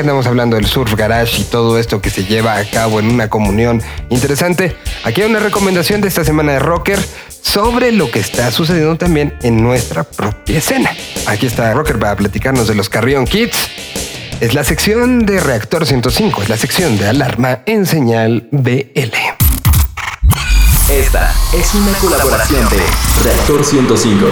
que 0.02 0.08
andamos 0.08 0.26
hablando 0.26 0.56
del 0.56 0.66
surf 0.66 0.94
garage 0.96 1.42
y 1.42 1.44
todo 1.44 1.78
esto 1.78 2.00
que 2.00 2.10
se 2.10 2.24
lleva 2.24 2.56
a 2.56 2.64
cabo 2.64 2.98
en 2.98 3.08
una 3.08 3.28
comunión 3.28 3.80
interesante, 4.08 4.76
aquí 5.04 5.22
hay 5.22 5.30
una 5.30 5.38
recomendación 5.38 6.00
de 6.00 6.08
esta 6.08 6.24
semana 6.24 6.54
de 6.54 6.58
Rocker 6.58 6.98
sobre 7.40 7.92
lo 7.92 8.10
que 8.10 8.18
está 8.18 8.50
sucediendo 8.50 8.96
también 8.96 9.38
en 9.42 9.62
nuestra 9.62 10.02
propia 10.02 10.58
escena. 10.58 10.90
Aquí 11.26 11.46
está 11.46 11.72
Rocker 11.72 12.00
para 12.00 12.16
platicarnos 12.16 12.66
de 12.66 12.74
los 12.74 12.88
Carrion 12.88 13.26
Kids. 13.26 13.68
Es 14.40 14.54
la 14.54 14.64
sección 14.64 15.24
de 15.24 15.38
Reactor 15.38 15.86
105, 15.86 16.42
es 16.42 16.48
la 16.48 16.56
sección 16.56 16.98
de 16.98 17.06
alarma 17.06 17.60
en 17.66 17.86
señal 17.86 18.48
BL. 18.50 19.14
Esta 20.90 21.32
es 21.54 21.74
una 21.74 21.92
colaboración 21.98 22.68
de 22.70 23.22
Reactor 23.22 23.64
105 23.64 24.26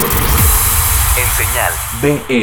en 1.20 1.28
señal 1.37 1.72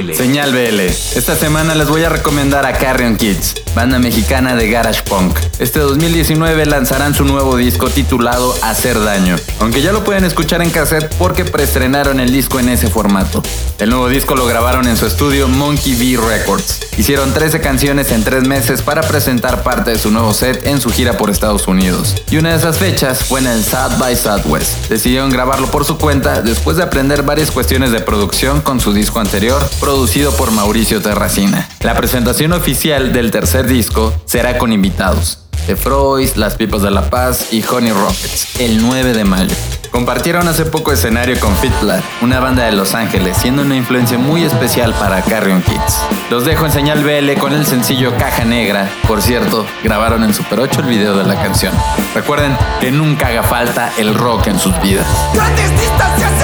BL. 0.06 0.14
Señal 0.14 0.52
BL. 0.52 0.80
Esta 0.82 1.36
semana 1.36 1.74
les 1.74 1.88
voy 1.88 2.04
a 2.04 2.10
recomendar 2.10 2.66
a 2.66 2.74
Carrion 2.74 3.18
Kids, 3.18 3.56
banda 3.74 3.98
mexicana 3.98 4.56
de 4.56 4.70
garage 4.70 5.02
punk. 5.02 5.38
Este 5.58 5.80
2019 5.80 6.66
lanzarán 6.68 7.16
su 7.16 7.26
nuevo 7.26 7.58
disco 7.58 7.90
titulado 7.90 8.56
Hacer 8.62 9.00
Daño, 9.04 9.36
aunque 9.60 9.82
ya 9.82 9.92
lo 9.92 10.04
pueden 10.04 10.26
escuchar 10.26 10.62
en 10.62 10.70
cassette 10.70 11.12
porque 11.16 11.44
preestrenaron 11.44 12.20
el 12.20 12.32
disco 12.32 12.60
en 12.60 12.70
ese 12.70 12.88
formato. 12.88 13.42
El 13.80 13.90
nuevo 13.90 14.10
disco 14.10 14.36
lo 14.36 14.46
grabaron 14.46 14.88
en 14.88 14.98
su 14.98 15.08
estudio 15.08 15.48
Monkey 15.48 15.96
V 15.96 16.28
Records. 16.28 16.82
Hicieron 16.98 17.34
13 17.34 17.60
canciones 17.62 18.12
en 18.12 18.24
3 18.24 18.48
meses 18.48 18.84
para 18.84 19.02
presentar 19.02 19.64
parte 19.64 19.92
de 19.92 20.00
su 20.00 20.12
nuevo 20.12 20.34
set 20.34 20.68
en 20.68 20.82
su 20.82 20.92
gira 20.92 21.18
por 21.18 21.32
Estados 21.32 21.68
Unidos. 21.68 22.16
Y 22.30 22.38
una 22.38 22.50
de 22.50 22.58
esas 22.58 22.78
fechas 22.78 23.24
fue 23.24 23.40
en 23.40 23.48
el 23.48 23.64
South 23.64 23.98
by 23.98 24.16
Southwest. 24.16 24.88
Decidieron 24.90 25.32
grabarlo 25.32 25.68
por 25.68 25.84
su 25.86 25.98
cuenta 25.98 26.42
después 26.42 26.78
de 26.78 26.84
aprender 26.84 27.24
varias 27.24 27.50
cuestiones 27.50 27.92
de 27.92 28.02
producción 28.02 28.62
con 28.68 28.82
su 28.82 28.92
disco 28.92 29.22
anterior, 29.22 29.66
producido 29.80 30.30
por 30.34 30.52
Mauricio 30.52 31.02
Terracina. 31.02 31.70
La 31.80 31.96
presentación 31.96 32.52
oficial 32.52 33.14
del 33.14 33.32
tercer 33.32 33.66
disco 33.66 34.14
será 34.26 34.58
con 34.58 34.74
invitados. 34.74 35.40
The 35.68 35.78
Freud, 35.78 36.32
Las 36.36 36.56
Pipas 36.56 36.82
de 36.82 36.92
la 36.92 37.10
Paz 37.10 37.54
y 37.54 37.64
Honey 37.64 37.94
Rockets, 37.94 38.60
el 38.60 38.86
9 38.86 39.14
de 39.14 39.24
mayo. 39.24 39.56
Compartieron 39.90 40.50
hace 40.50 40.66
poco 40.66 40.92
escenario 40.92 41.40
con 41.40 41.56
Fitblat, 41.56 42.04
una 42.22 42.42
banda 42.42 42.66
de 42.66 42.74
Los 42.74 42.94
Ángeles, 42.94 43.38
siendo 43.38 43.62
una 43.62 43.78
influencia 43.78 44.18
muy 44.18 44.44
especial 44.44 44.94
para 44.94 45.22
Carrion 45.22 45.62
Kids. 45.62 46.02
Los 46.30 46.44
dejo 46.44 46.66
en 46.66 46.74
señal 46.74 47.06
BL 47.06 47.40
con 47.40 47.54
el 47.54 47.66
sencillo 47.66 48.18
Caja 48.18 48.44
Negra. 48.44 48.90
Por 49.08 49.22
cierto, 49.22 49.66
grabaron 49.82 50.26
en 50.26 50.34
Super 50.34 50.60
8 50.60 50.82
el 50.82 50.88
video 50.88 51.18
de 51.18 51.24
la 51.24 51.42
canción. 51.42 51.74
Recuerden 52.14 52.56
que 52.82 52.92
nunca 52.92 53.28
haga 53.28 53.44
falta 53.44 53.94
el 53.98 54.14
rock 54.14 54.48
en 54.48 54.60
sus 54.60 54.80
vidas. 54.82 55.08
Grandes 55.34 55.72
distancias 55.72 56.32
se 56.38 56.44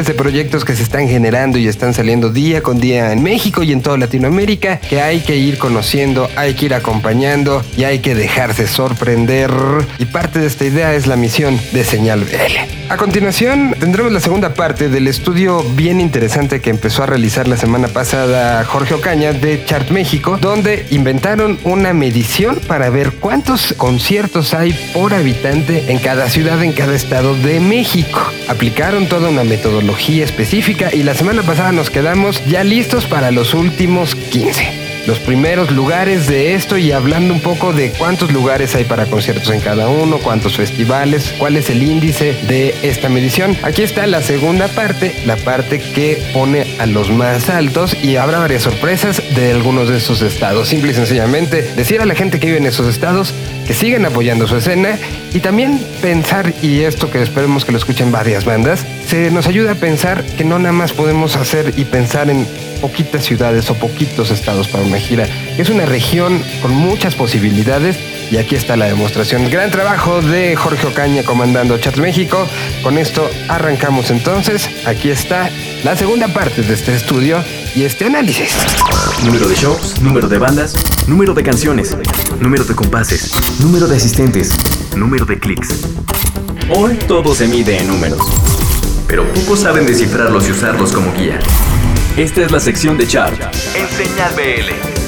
miles 0.00 0.06
de 0.06 0.14
proyectos 0.20 0.66
que 0.66 0.76
se 0.76 0.82
están 0.82 1.08
generando 1.08 1.56
y 1.56 1.66
están 1.66 1.94
saliendo 1.94 2.28
día 2.28 2.62
con 2.62 2.78
día 2.78 3.10
en 3.10 3.22
México 3.22 3.62
y 3.62 3.72
en 3.72 3.80
toda 3.80 3.96
Latinoamérica 3.96 4.76
que 4.76 5.00
hay 5.00 5.20
que 5.20 5.36
ir 5.36 5.56
conociendo, 5.56 6.28
hay 6.36 6.52
que 6.52 6.66
ir 6.66 6.74
acompañando 6.74 7.64
y 7.74 7.84
hay 7.84 8.00
que 8.00 8.14
dejarse 8.14 8.66
sorprender. 8.66 9.50
Y 9.98 10.04
parte 10.04 10.38
de 10.38 10.46
esta 10.46 10.66
idea 10.66 10.94
es 10.94 11.06
la 11.06 11.16
misión 11.16 11.58
de 11.72 11.84
Señal 11.84 12.24
BL. 12.24 12.90
A 12.90 12.96
continuación 12.96 13.74
tendremos 13.78 14.12
la 14.12 14.20
segunda 14.20 14.52
parte 14.52 14.88
del 14.88 15.06
estudio 15.06 15.62
bien 15.74 16.00
interesante 16.00 16.60
que 16.60 16.70
empezó 16.70 17.04
a 17.04 17.06
realizar 17.06 17.48
la 17.48 17.56
semana 17.56 17.88
pasada 17.88 18.62
Jorge 18.64 18.94
Ocaña 18.94 19.32
de 19.32 19.64
Chart 19.64 19.88
México, 19.90 20.38
donde 20.38 20.86
inventaron 20.90 21.58
una 21.64 21.94
medición 21.94 22.60
para 22.66 22.90
ver 22.90 23.12
cuántos 23.12 23.72
conciertos 23.74 24.52
hay 24.52 24.72
por 24.92 25.14
habitante 25.14 25.90
en 25.92 25.98
cada 25.98 26.28
ciudad, 26.28 26.62
en 26.62 26.72
cada 26.72 26.94
estado 26.94 27.36
de 27.36 27.60
México. 27.60 28.20
Aplicaron 28.48 29.06
toda 29.06 29.30
una 29.30 29.44
metodología 29.44 30.09
específica 30.18 30.90
y 30.92 31.04
la 31.04 31.14
semana 31.14 31.42
pasada 31.42 31.72
nos 31.72 31.90
quedamos 31.90 32.42
ya 32.46 32.64
listos 32.64 33.06
para 33.06 33.30
los 33.30 33.54
últimos 33.54 34.14
15 34.14 34.90
los 35.06 35.18
primeros 35.18 35.70
lugares 35.70 36.26
de 36.26 36.54
esto 36.54 36.76
y 36.76 36.92
hablando 36.92 37.32
un 37.34 37.40
poco 37.40 37.72
de 37.72 37.90
cuántos 37.90 38.32
lugares 38.32 38.74
hay 38.74 38.84
para 38.84 39.06
conciertos 39.06 39.50
en 39.50 39.60
cada 39.60 39.88
uno, 39.88 40.18
cuántos 40.18 40.56
festivales, 40.56 41.34
cuál 41.38 41.56
es 41.56 41.70
el 41.70 41.82
índice 41.82 42.34
de 42.46 42.74
esta 42.82 43.08
medición. 43.08 43.56
Aquí 43.62 43.82
está 43.82 44.06
la 44.06 44.22
segunda 44.22 44.68
parte, 44.68 45.14
la 45.26 45.36
parte 45.36 45.78
que 45.78 46.22
pone 46.32 46.76
a 46.78 46.86
los 46.86 47.10
más 47.10 47.48
altos 47.48 47.96
y 48.02 48.16
habrá 48.16 48.38
varias 48.38 48.62
sorpresas 48.62 49.22
de 49.34 49.50
algunos 49.52 49.88
de 49.88 49.96
esos 49.96 50.22
estados. 50.22 50.68
Simple 50.68 50.92
y 50.92 50.94
sencillamente 50.94 51.62
decir 51.62 52.00
a 52.00 52.06
la 52.06 52.14
gente 52.14 52.38
que 52.38 52.46
vive 52.46 52.58
en 52.58 52.66
esos 52.66 52.86
estados 52.86 53.34
que 53.70 53.74
sigan 53.74 54.04
apoyando 54.04 54.48
su 54.48 54.56
escena 54.56 54.98
y 55.32 55.38
también 55.38 55.80
pensar, 56.02 56.52
y 56.60 56.80
esto 56.80 57.08
que 57.08 57.22
esperemos 57.22 57.64
que 57.64 57.70
lo 57.70 57.78
escuchen 57.78 58.10
varias 58.10 58.44
bandas, 58.44 58.84
se 59.06 59.30
nos 59.30 59.46
ayuda 59.46 59.70
a 59.70 59.74
pensar 59.76 60.24
que 60.24 60.42
no 60.42 60.58
nada 60.58 60.72
más 60.72 60.92
podemos 60.92 61.36
hacer 61.36 61.74
y 61.76 61.84
pensar 61.84 62.30
en 62.30 62.48
poquitas 62.80 63.24
ciudades 63.24 63.70
o 63.70 63.76
poquitos 63.76 64.32
estados 64.32 64.66
para 64.66 64.82
una 64.82 64.98
gira. 64.98 65.28
Es 65.56 65.70
una 65.70 65.86
región 65.86 66.42
con 66.60 66.72
muchas 66.74 67.14
posibilidades 67.14 67.96
y 68.30 68.36
aquí 68.36 68.54
está 68.54 68.76
la 68.76 68.86
demostración. 68.86 69.50
Gran 69.50 69.70
trabajo 69.70 70.20
de 70.22 70.54
Jorge 70.56 70.86
Ocaña 70.86 71.22
comandando 71.24 71.76
Chat 71.78 71.96
México. 71.96 72.46
Con 72.82 72.98
esto 72.98 73.28
arrancamos 73.48 74.10
entonces. 74.10 74.68
Aquí 74.86 75.10
está 75.10 75.50
la 75.84 75.96
segunda 75.96 76.28
parte 76.28 76.62
de 76.62 76.74
este 76.74 76.94
estudio 76.94 77.42
y 77.74 77.82
este 77.82 78.06
análisis. 78.06 78.54
Número 79.24 79.48
de 79.48 79.54
shows, 79.54 80.00
número 80.00 80.28
de 80.28 80.38
bandas, 80.38 80.74
número 81.06 81.34
de 81.34 81.42
canciones, 81.42 81.96
número 82.40 82.64
de 82.64 82.74
compases, 82.74 83.32
número 83.60 83.86
de 83.86 83.96
asistentes, 83.96 84.56
número 84.96 85.24
de 85.24 85.38
clics. 85.38 85.80
Hoy 86.74 86.94
todo 87.08 87.34
se 87.34 87.48
mide 87.48 87.78
en 87.78 87.88
números, 87.88 88.20
pero 89.08 89.24
pocos 89.32 89.60
saben 89.60 89.86
descifrarlos 89.86 90.48
y 90.48 90.52
usarlos 90.52 90.92
como 90.92 91.12
guía. 91.12 91.38
Esta 92.16 92.42
es 92.42 92.50
la 92.50 92.60
sección 92.60 92.96
de 92.96 93.06
Chart 93.06 93.40
en 93.74 93.88
Señal 93.88 94.34
BL. 94.34 94.99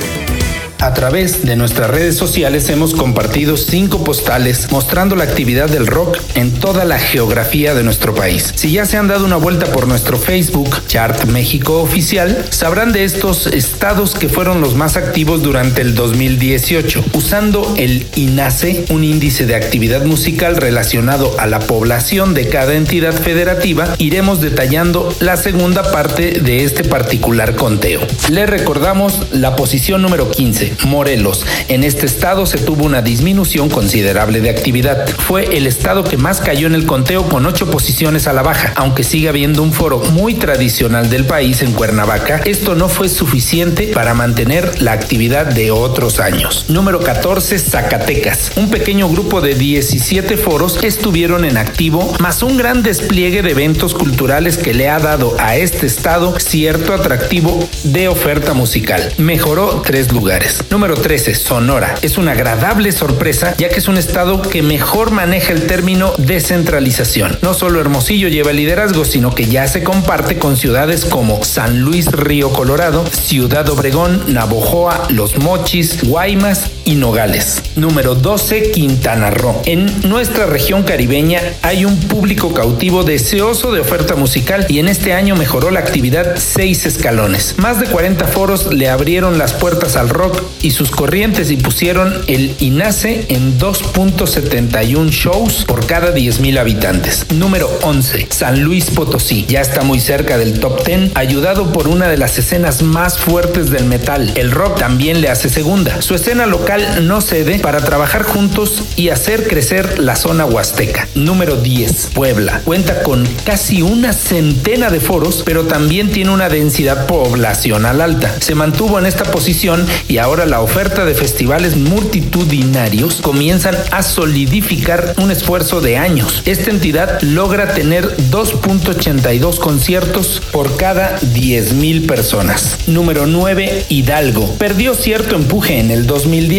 A 0.83 0.95
través 0.95 1.45
de 1.45 1.55
nuestras 1.55 1.89
redes 1.89 2.17
sociales 2.17 2.69
hemos 2.69 2.93
compartido 2.93 3.57
cinco 3.57 4.03
postales 4.03 4.67
mostrando 4.73 5.15
la 5.15 5.23
actividad 5.23 5.71
del 5.71 5.87
rock 5.87 6.19
en 6.35 6.51
toda 6.51 6.85
la 6.85 6.99
geografía 6.99 7.73
de 7.73 7.85
nuestro 7.85 8.17
país. 8.17 8.53
Si 8.57 8.73
ya 8.73 8.85
se 8.85 8.97
han 8.97 9.07
dado 9.07 9.25
una 9.25 9.37
vuelta 9.37 9.67
por 9.67 9.87
nuestro 9.87 10.19
Facebook, 10.19 10.85
Chart 10.89 11.27
México 11.27 11.81
Oficial, 11.81 12.47
sabrán 12.51 12.91
de 12.91 13.05
estos 13.05 13.47
estados 13.47 14.17
que 14.17 14.29
fueron 14.29 14.61
los 14.61 14.75
más 14.75 14.97
activos 14.97 15.45
durante 15.45 15.83
el 15.83 15.95
2018. 15.95 17.05
Usando 17.13 17.77
el 17.79 18.09
INACE, 18.17 18.87
un 18.91 19.05
índice 19.05 19.47
de 19.47 19.55
actividad 19.55 20.05
musical 20.05 20.57
relacionado 20.57 21.39
a 21.39 21.47
la 21.47 21.61
población 21.61 22.35
de 22.35 22.49
cada 22.49 22.75
entidad 22.75 23.13
federativa, 23.15 23.95
iremos 23.99 24.41
detallando 24.41 25.15
la 25.21 25.37
segunda 25.37 25.93
parte 25.93 26.41
de 26.41 26.65
este 26.65 26.83
particular 26.83 27.55
conteo. 27.55 28.01
Le 28.31 28.47
recordamos 28.47 29.29
la 29.31 29.55
posición 29.55 30.03
número 30.03 30.29
15 30.29 30.72
Morelos. 30.85 31.47
En 31.69 31.85
este 31.85 32.07
estado 32.07 32.47
se 32.47 32.59
tuvo 32.59 32.85
una 32.85 33.03
disminución 33.03 33.69
considerable 33.69 34.41
de 34.41 34.51
actividad. 34.51 35.09
Fue 35.09 35.57
el 35.57 35.67
estado 35.67 36.05
que 36.05 36.17
más 36.17 36.41
cayó 36.41 36.67
en 36.67 36.75
el 36.75 36.87
conteo 36.87 37.29
con 37.29 37.47
ocho 37.47 37.71
posiciones 37.71 38.27
a 38.27 38.33
la 38.33 38.43
baja. 38.43 38.73
Aunque 38.77 39.05
sigue 39.05 39.29
habiendo 39.29 39.63
un 39.63 39.73
foro 39.73 40.01
muy 40.13 40.35
tradicional 40.35 41.11
del 41.11 41.25
país 41.25 41.63
en 41.63 41.73
Cuernavaca, 41.73 42.41
esto 42.45 42.75
no 42.75 42.89
fue 42.89 43.09
suficiente 43.09 43.89
para 43.89 44.15
mantener 44.15 44.83
la 44.83 44.93
actividad 44.93 45.47
de 45.47 45.71
otros 45.71 46.21
años. 46.21 46.67
Número 46.69 47.01
14, 47.01 47.59
Zacatecas. 47.59 48.53
Un 48.57 48.71
pequeño 48.71 49.09
grupo 49.09 49.41
de 49.41 49.55
17 49.55 50.37
foros 50.37 50.79
estuvieron 50.83 51.45
en 51.45 51.57
activo, 51.57 52.15
más 52.19 52.43
un 52.43 52.57
gran 52.57 52.83
despliegue 52.83 53.43
de 53.43 53.51
eventos 53.51 53.95
culturales 53.95 54.59
que 54.59 54.75
le 54.75 54.89
ha 54.89 54.99
dado 54.99 55.35
a 55.39 55.57
este 55.57 55.87
estado 55.87 56.39
cierto 56.39 56.95
atractivo 56.95 57.69
de 57.85 58.09
oferta 58.09 58.55
musical. 58.55 59.13
Mejoró 59.19 59.83
tres 59.85 60.13
lugares. 60.13 60.62
Número 60.71 60.95
13, 60.95 61.35
Sonora. 61.35 61.95
Es 62.03 62.19
una 62.19 62.33
agradable 62.33 62.93
sorpresa 62.93 63.55
ya 63.59 63.69
que 63.69 63.79
es 63.79 63.89
un 63.89 63.99
estado 63.99 64.43
que 64.43 64.63
mejor 64.63 65.11
maneja 65.11 65.53
el 65.53 65.67
término 65.67 66.13
descentralización. 66.19 67.39
No 67.43 67.55
solo 67.55 67.81
Hermosillo 67.81 68.29
lleva 68.29 68.51
el 68.51 68.57
liderazgo, 68.57 69.05
sino 69.05 69.35
que 69.35 69.47
ya 69.47 69.67
se 69.69 69.83
comparte 69.83 70.39
con 70.39 70.57
ciudades 70.57 71.05
como 71.05 71.45
San 71.45 71.81
Luis 71.81 72.11
Río 72.11 72.53
Colorado, 72.53 73.05
Ciudad 73.07 73.69
Obregón, 73.69 74.33
Navojoa, 74.33 75.09
Los 75.11 75.39
Mochis, 75.39 76.03
Guaymas 76.05 76.71
y 76.85 76.95
Nogales. 76.95 77.63
Número 77.77 78.15
12, 78.15 78.71
Quintana 78.71 79.31
Roo. 79.31 79.63
En 79.67 80.09
nuestra 80.09 80.47
región 80.47 80.83
caribeña 80.83 81.41
hay 81.63 81.85
un 81.85 81.99
público 81.99 82.53
cautivo 82.55 83.05
deseoso 83.05 83.73
de 83.73 83.81
oferta 83.81 84.15
musical 84.15 84.67
y 84.69 84.79
en 84.79 84.89
este 84.89 85.13
año 85.13 85.37
mejoró 85.37 85.71
la 85.71 85.81
actividad 85.81 86.37
seis 86.37 86.87
escalones. 86.87 87.55
Más 87.59 87.81
de 87.81 87.87
40 87.87 88.27
foros 88.27 88.73
le 88.73 88.89
abrieron 88.89 89.39
las 89.39 89.53
puertas 89.53 89.97
al 89.97 90.09
rock 90.09 90.43
y 90.61 90.73
sus 90.73 90.91
corrientes 90.91 91.51
y 91.51 91.57
pusieron 91.57 92.23
el 92.27 92.55
INACE 92.59 93.27
en 93.29 93.59
2.71 93.59 95.11
shows 95.11 95.65
por 95.65 95.87
cada 95.87 96.15
10.000 96.15 96.59
habitantes. 96.59 97.27
Número 97.35 97.71
11, 97.83 98.29
San 98.31 98.63
Luis 98.63 98.91
Potosí. 98.91 99.47
Ya 99.49 99.61
está 99.61 99.83
muy 99.83 100.01
cerca 100.01 100.39
del 100.39 100.59
top 100.61 100.85
10, 100.85 101.13
ayudado 101.15 101.73
por 101.73 101.89
una 101.89 102.09
de 102.09 102.17
las 102.17 102.39
escenas 102.39 102.83
más 102.83 103.19
fuertes 103.19 103.71
del 103.71 103.85
metal. 103.85 104.33
El 104.37 104.51
rock 104.51 104.79
también 104.79 105.21
le 105.21 105.29
hace 105.29 105.49
segunda. 105.49 106.03
Su 106.03 106.15
escena 106.15 106.47
local 106.47 106.72
no 106.79 107.21
cede 107.21 107.59
para 107.59 107.81
trabajar 107.81 108.23
juntos 108.23 108.85
y 108.97 109.11
hacer 109.11 109.47
crecer 109.47 109.99
la 109.99 110.17
zona 110.17 110.47
huasteca. 110.47 111.07
Número 111.15 111.57
10, 111.57 112.11
Puebla. 112.15 112.63
Cuenta 112.65 113.03
con 113.03 113.27
casi 113.45 113.83
una 113.83 114.13
centena 114.13 114.89
de 114.89 115.01
foros, 115.01 115.43
pero 115.45 115.65
también 115.65 116.11
tiene 116.11 116.31
una 116.31 116.49
densidad 116.49 117.07
poblacional 117.07 118.01
alta. 118.01 118.35
Se 118.41 118.55
mantuvo 118.55 118.99
en 118.99 119.07
esta 119.07 119.25
posición 119.25 119.87
y 120.09 120.19
ahora 120.19 120.47
la 120.47 120.61
oferta 120.61 121.05
de 121.05 121.15
festivales 121.15 121.77
multitudinarios 121.77 123.21
comienzan 123.21 123.77
a 123.91 124.03
solidificar 124.03 125.15
un 125.19 125.31
esfuerzo 125.31 125.81
de 125.81 125.99
años. 125.99 126.43
Esta 126.47 126.71
entidad 126.71 127.21
logra 127.21 127.75
tener 127.75 128.17
2.82 128.31 129.59
conciertos 129.59 130.41
por 130.53 130.77
cada 130.77 131.19
10.000 131.21 132.07
personas. 132.07 132.79
Número 132.87 133.27
9, 133.27 133.87
Hidalgo. 133.89 134.55
Perdió 134.55 134.95
cierto 134.95 135.37
empuje 135.37 135.79
en 135.79 135.91
el 135.91 136.07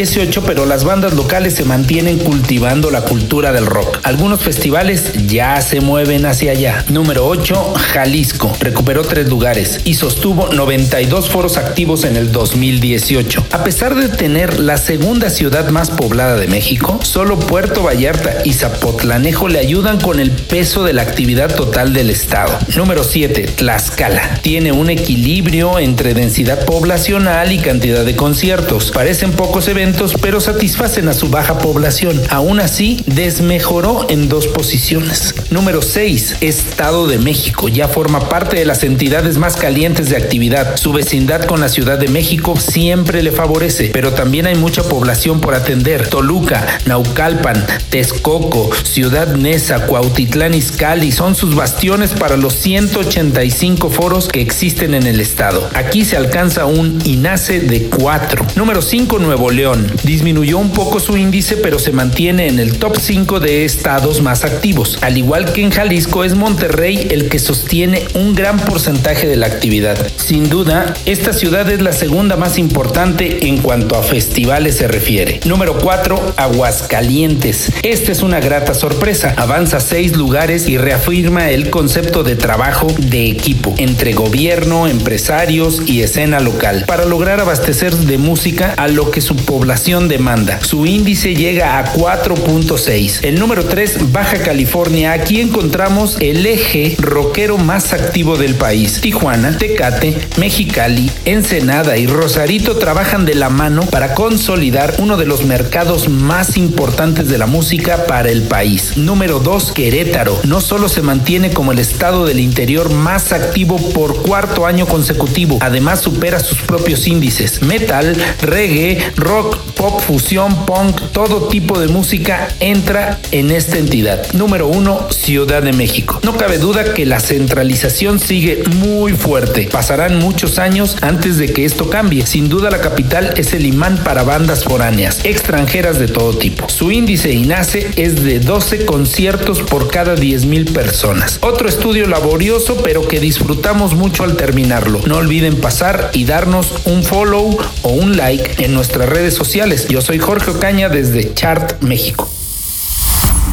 2018, 0.03 0.43
pero 0.43 0.65
las 0.65 0.83
bandas 0.83 1.13
locales 1.13 1.53
se 1.53 1.63
mantienen 1.63 2.19
cultivando 2.19 2.91
la 2.91 3.03
cultura 3.03 3.53
del 3.53 3.65
rock. 3.65 3.99
Algunos 4.03 4.41
festivales 4.41 5.13
ya 5.27 5.61
se 5.61 5.79
mueven 5.79 6.25
hacia 6.25 6.51
allá. 6.51 6.83
Número 6.89 7.25
8, 7.25 7.73
Jalisco. 7.73 8.51
Recuperó 8.59 9.03
tres 9.03 9.29
lugares 9.29 9.79
y 9.85 9.93
sostuvo 9.93 10.51
92 10.51 11.29
foros 11.29 11.55
activos 11.55 12.03
en 12.03 12.17
el 12.17 12.33
2018. 12.33 13.45
A 13.51 13.63
pesar 13.63 13.95
de 13.95 14.09
tener 14.09 14.59
la 14.59 14.75
segunda 14.75 15.29
ciudad 15.29 15.69
más 15.69 15.89
poblada 15.89 16.35
de 16.35 16.47
México, 16.47 16.99
solo 17.01 17.39
Puerto 17.39 17.83
Vallarta 17.83 18.39
y 18.43 18.51
Zapotlanejo 18.51 19.47
le 19.47 19.59
ayudan 19.59 20.01
con 20.01 20.19
el 20.19 20.31
peso 20.31 20.83
de 20.83 20.91
la 20.91 21.03
actividad 21.03 21.55
total 21.55 21.93
del 21.93 22.09
estado. 22.09 22.59
Número 22.75 23.05
7. 23.05 23.43
Tlaxcala. 23.55 24.39
Tiene 24.41 24.73
un 24.73 24.89
equilibrio 24.89 25.79
entre 25.79 26.13
densidad 26.13 26.65
poblacional 26.65 27.53
y 27.53 27.59
cantidad 27.59 28.03
de 28.03 28.17
conciertos. 28.17 28.91
Parecen 28.91 29.31
pocos 29.31 29.53
eventos, 29.69 29.92
pero 30.21 30.39
satisfacen 30.39 31.07
a 31.07 31.13
su 31.13 31.29
baja 31.29 31.57
población. 31.59 32.21
Aún 32.29 32.59
así, 32.59 33.03
desmejoró 33.07 34.07
en 34.09 34.29
dos 34.29 34.47
posiciones. 34.47 35.35
Número 35.49 35.81
6. 35.81 36.37
Estado 36.41 37.07
de 37.07 37.17
México. 37.17 37.67
Ya 37.67 37.87
forma 37.87 38.29
parte 38.29 38.57
de 38.57 38.65
las 38.65 38.83
entidades 38.83 39.37
más 39.37 39.55
calientes 39.55 40.09
de 40.09 40.17
actividad. 40.17 40.77
Su 40.77 40.93
vecindad 40.93 41.45
con 41.45 41.59
la 41.59 41.69
Ciudad 41.69 41.97
de 41.97 42.07
México 42.07 42.55
siempre 42.59 43.23
le 43.23 43.31
favorece 43.31 43.73
pero 43.93 44.13
también 44.13 44.47
hay 44.47 44.55
mucha 44.55 44.83
población 44.83 45.39
por 45.39 45.55
atender. 45.55 46.07
Toluca, 46.07 46.65
Naucalpan, 46.85 47.65
Texcoco, 47.89 48.69
Ciudad 48.83 49.35
Neza, 49.35 49.85
Cuautitlán 49.85 50.53
Izcalli 50.53 51.11
son 51.11 51.35
sus 51.35 51.55
bastiones 51.55 52.11
para 52.11 52.35
los 52.35 52.55
185 52.55 53.89
foros 53.89 54.27
que 54.27 54.41
existen 54.41 54.93
en 54.95 55.05
el 55.05 55.19
estado. 55.19 55.69
Aquí 55.75 56.03
se 56.05 56.17
alcanza 56.17 56.65
un 56.65 56.99
INACE 57.05 57.61
de 57.61 57.83
4. 57.83 58.45
Número 58.55 58.81
5, 58.81 59.19
Nuevo 59.19 59.51
León. 59.51 59.82
Disminuyó 60.03 60.57
un 60.57 60.71
poco 60.71 60.99
su 60.99 61.17
índice, 61.17 61.57
pero 61.57 61.79
se 61.79 61.91
mantiene 61.91 62.47
en 62.47 62.59
el 62.59 62.77
top 62.77 62.97
5 62.99 63.39
de 63.39 63.65
estados 63.65 64.21
más 64.21 64.43
activos. 64.43 64.97
Al 65.01 65.17
igual 65.17 65.51
que 65.51 65.61
en 65.61 65.71
Jalisco, 65.71 66.23
es 66.23 66.35
Monterrey 66.35 67.07
el 67.11 67.29
que 67.29 67.39
sostiene 67.39 68.03
un 68.13 68.35
gran 68.35 68.57
porcentaje 68.59 69.27
de 69.27 69.35
la 69.35 69.47
actividad. 69.47 69.97
Sin 70.17 70.49
duda, 70.49 70.93
esta 71.05 71.33
ciudad 71.33 71.69
es 71.69 71.81
la 71.81 71.93
segunda 71.93 72.35
más 72.35 72.57
importante 72.57 73.47
en 73.47 73.57
cuanto 73.57 73.97
a 73.97 74.03
festivales 74.03 74.77
se 74.77 74.87
refiere. 74.87 75.39
Número 75.45 75.77
4, 75.77 76.33
Aguascalientes. 76.37 77.71
Esta 77.83 78.11
es 78.11 78.21
una 78.21 78.39
grata 78.39 78.73
sorpresa. 78.73 79.33
Avanza 79.37 79.79
seis 79.79 80.15
lugares 80.15 80.69
y 80.69 80.77
reafirma 80.77 81.49
el 81.49 81.69
concepto 81.69 82.23
de 82.23 82.35
trabajo 82.35 82.87
de 82.97 83.27
equipo 83.27 83.73
entre 83.77 84.13
gobierno, 84.13 84.87
empresarios 84.87 85.81
y 85.85 86.01
escena 86.01 86.39
local 86.39 86.85
para 86.87 87.05
lograr 87.05 87.39
abastecer 87.39 87.93
de 87.95 88.17
música 88.17 88.73
a 88.77 88.87
lo 88.87 89.11
que 89.11 89.21
su 89.21 89.35
población 89.35 89.72
demanda. 89.73 90.59
Su 90.63 90.85
índice 90.85 91.33
llega 91.33 91.79
a 91.79 91.93
4.6. 91.93 93.23
El 93.23 93.39
número 93.39 93.65
3, 93.65 94.11
Baja 94.11 94.37
California. 94.37 95.13
Aquí 95.13 95.41
encontramos 95.41 96.17
el 96.19 96.45
eje 96.45 96.95
rockero 96.99 97.57
más 97.57 97.91
activo 97.91 98.37
del 98.37 98.53
país. 98.53 99.01
Tijuana, 99.01 99.57
Tecate, 99.57 100.15
Mexicali, 100.37 101.09
Ensenada 101.25 101.97
y 101.97 102.05
Rosarito 102.05 102.77
trabajan 102.77 103.25
de 103.25 103.33
la 103.33 103.49
mano 103.49 103.81
para 103.81 104.13
consolidar 104.13 104.93
uno 104.99 105.17
de 105.17 105.25
los 105.25 105.43
mercados 105.43 106.07
más 106.07 106.55
importantes 106.55 107.27
de 107.27 107.39
la 107.39 107.47
música 107.47 108.05
para 108.05 108.29
el 108.29 108.43
país. 108.43 108.95
Número 108.95 109.39
2, 109.39 109.71
Querétaro. 109.71 110.39
No 110.43 110.61
solo 110.61 110.87
se 110.87 111.01
mantiene 111.01 111.51
como 111.51 111.71
el 111.71 111.79
estado 111.79 112.25
del 112.25 112.39
interior 112.39 112.91
más 112.91 113.31
activo 113.33 113.77
por 113.89 114.21
cuarto 114.21 114.67
año 114.67 114.85
consecutivo, 114.85 115.57
además 115.61 116.01
supera 116.01 116.39
sus 116.39 116.59
propios 116.59 117.07
índices. 117.07 117.61
Metal, 117.63 118.15
reggae, 118.41 118.99
rock, 119.15 119.62
pop, 119.75 120.01
fusión, 120.01 120.65
punk, 120.65 120.99
todo 121.11 121.47
tipo 121.47 121.79
de 121.79 121.87
música 121.87 122.47
entra 122.59 123.19
en 123.31 123.51
esta 123.51 123.77
entidad. 123.77 124.31
Número 124.33 124.67
1, 124.67 125.07
Ciudad 125.11 125.63
de 125.63 125.73
México. 125.73 126.19
No 126.23 126.37
cabe 126.37 126.57
duda 126.57 126.93
que 126.93 127.05
la 127.05 127.19
centralización 127.19 128.19
sigue 128.19 128.63
muy 128.75 129.13
fuerte. 129.13 129.69
Pasarán 129.71 130.19
muchos 130.19 130.59
años 130.59 130.97
antes 131.01 131.37
de 131.37 131.53
que 131.53 131.65
esto 131.65 131.89
cambie. 131.89 132.25
Sin 132.25 132.49
duda 132.49 132.69
la 132.69 132.81
capital 132.81 133.33
es 133.37 133.53
el 133.53 133.65
imán 133.65 133.97
para 134.03 134.23
bandas 134.23 134.63
foráneas, 134.63 135.21
extranjeras 135.23 135.99
de 135.99 136.07
todo 136.07 136.37
tipo. 136.37 136.67
Su 136.69 136.91
índice 136.91 137.31
INACE 137.31 137.91
es 137.95 138.23
de 138.23 138.39
12 138.39 138.85
conciertos 138.85 139.61
por 139.61 139.89
cada 139.89 140.15
10.000 140.15 140.73
personas. 140.73 141.39
Otro 141.41 141.69
estudio 141.69 142.07
laborioso 142.07 142.77
pero 142.83 143.07
que 143.07 143.19
disfrutamos 143.19 143.93
mucho 143.93 144.23
al 144.23 144.35
terminarlo. 144.35 145.01
No 145.05 145.17
olviden 145.17 145.55
pasar 145.55 146.09
y 146.13 146.25
darnos 146.25 146.73
un 146.85 147.03
follow 147.03 147.57
o 147.81 147.89
un 147.89 148.17
like 148.17 148.63
en 148.63 148.73
nuestras 148.73 149.09
redes 149.09 149.33
sociales. 149.33 149.52
Yo 149.53 150.01
soy 150.01 150.17
Jorge 150.17 150.49
Ocaña 150.49 150.89
desde 150.89 151.31
Chart 151.35 151.79
México. 151.83 152.27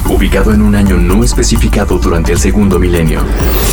Ubicado 0.09 0.51
en 0.55 0.62
un 0.62 0.74
año 0.74 0.96
no 0.96 1.22
especificado 1.22 1.98
durante 1.98 2.32
el 2.32 2.38
segundo 2.38 2.78
milenio, 2.78 3.20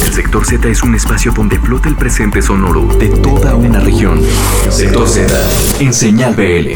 el 0.06 0.14
sector 0.14 0.46
Z 0.46 0.68
es 0.68 0.84
un 0.84 0.94
espacio 0.94 1.32
donde 1.32 1.58
flota 1.58 1.88
el 1.88 1.96
presente 1.96 2.42
sonoro 2.42 2.86
de 2.98 3.08
toda 3.08 3.56
una 3.56 3.80
región. 3.80 4.22
Sector 4.70 5.08
Z, 5.08 5.34
en 5.80 5.94
señal 5.94 6.36
BL. 6.36 6.74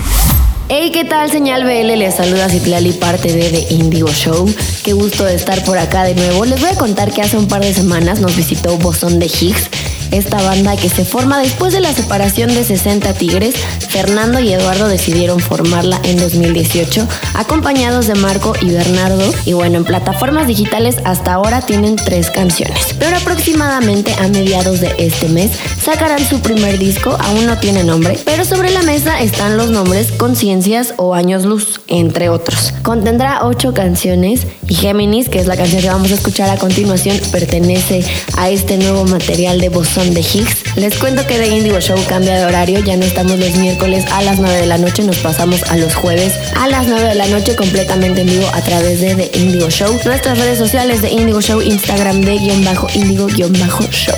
Hey, 0.70 0.89
¿qué 0.93 1.04
tal? 1.04 1.30
Señal 1.30 1.66
BL 1.66 1.99
les 1.99 2.16
saluda 2.16 2.47
Citlali, 2.47 2.93
parte 2.93 3.34
de 3.34 3.49
The 3.49 3.74
Indigo 3.74 4.08
Show. 4.08 4.49
Qué 4.86 4.93
gusto 4.93 5.26
de 5.26 5.36
estar 5.36 5.62
por 5.66 5.78
acá 5.78 6.06
de 6.06 6.16
nuevo. 6.16 6.45
Les 6.45 6.62
voy 6.62 6.70
a 6.70 6.78
contar 6.78 7.12
que 7.12 7.22
hace 7.22 7.36
un 7.36 7.49
par 7.49 7.62
de 7.62 7.74
semanas 7.74 8.22
nos 8.22 8.38
visitó 8.38 8.78
Bosón 8.78 9.20
de 9.20 9.26
Higgs, 9.26 9.70
esta 10.12 10.41
banda 10.41 10.76
que 10.76 10.89
se 10.89 11.05
forma 11.05 11.39
después 11.39 11.74
de 11.74 11.80
la 11.80 11.93
separación 11.93 12.53
de 12.53 12.64
60 12.64 13.14
Tigres. 13.14 13.55
Fernando 13.89 14.39
y 14.39 14.53
Eduardo 14.53 14.88
decidieron 14.88 15.39
formarla 15.39 15.99
en 16.03 16.18
2018, 16.18 17.07
acompañados 17.34 18.07
de 18.07 18.16
Marco 18.16 18.53
y 18.62 18.72
Bernardo. 18.72 19.34
Y 19.45 19.53
bueno, 19.53 19.78
en 19.78 19.86
plataformas 19.86 20.47
digitales 20.47 20.97
hasta 21.03 21.34
ahora 21.34 21.62
tienen 21.62 21.95
tres 21.95 22.30
canciones. 22.32 22.95
Pero 22.99 23.18
aproximadamente 23.18 24.14
a 24.20 24.28
mediados 24.28 24.80
de 24.80 24.93
este 24.97 25.28
mes 25.28 25.51
sacarán 25.82 26.26
su 26.26 26.39
primer 26.39 26.78
disco, 26.78 27.18
aún 27.20 27.45
no 27.45 27.57
tiene 27.57 27.84
nombre, 27.84 28.20
pero 28.26 28.45
sobre 28.45 28.72
la 28.72 28.82
mesa 28.84 29.22
están 29.22 29.57
los 29.57 29.70
nombres 29.70 30.12
Conciencias 30.12 30.93
o 30.97 31.14
Años 31.14 31.45
Luz, 31.45 31.82
entre 31.88 32.30
otros. 32.30 32.74
Contendrá 32.84 33.45
ocho 33.45 33.74
canciones 33.74 34.47
y 34.68 34.76
Géminis, 34.76 35.30
que 35.30 35.39
es 35.39 35.47
la 35.47 35.57
canción 35.57 35.82
que 35.82 35.89
vamos 35.89 36.12
a 36.12 36.16
escuchar 36.16 36.49
a 36.49 36.57
continuación, 36.57 37.20
pertenece 37.32 38.03
a 38.38 38.49
este 38.49 38.78
nuevo 38.78 39.05
material 39.05 39.59
de 39.59 39.70
Bosón 39.70 40.01
de 40.10 40.22
Higgs. 40.22 40.76
Les 40.76 40.97
cuento 40.97 41.26
que 41.28 41.38
The 41.38 41.47
Indigo 41.47 41.80
Show 41.80 41.97
cambia 42.08 42.36
de 42.36 42.45
horario, 42.45 42.80
ya 42.80 42.97
no 42.97 43.06
estamos 43.06 43.38
los 43.38 43.56
miércoles 43.56 44.06
a 44.12 44.22
las 44.24 44.39
9 44.39 44.62
de 44.62 44.66
la 44.66 44.78
noche, 44.78 45.04
nos 45.04 45.18
pasamos 45.18 45.62
a 45.64 45.78
los 45.78 45.95
jueves 45.95 46.34
a 46.56 46.68
las 46.68 46.88
9 46.88 47.10
de 47.10 47.16
la 47.16 47.28
noche 47.28 47.56
completamente 47.56 48.22
en 48.22 48.28
vivo 48.28 48.47
a 48.54 48.62
través 48.62 48.99
de 48.99 49.16
The 49.16 49.38
Indigo 49.38 49.70
Show. 49.70 49.99
Nuestras 50.06 50.39
redes 50.39 50.58
sociales 50.58 51.02
de 51.02 51.12
Indigo 51.12 51.41
Show, 51.41 51.62
Instagram 51.62 52.22
de 52.22 52.38
guion 52.38 52.64
bajo 52.66 52.88
Indigo 52.95 53.28
guion 53.28 53.54
bajo 53.60 53.84
Show. 53.91 54.16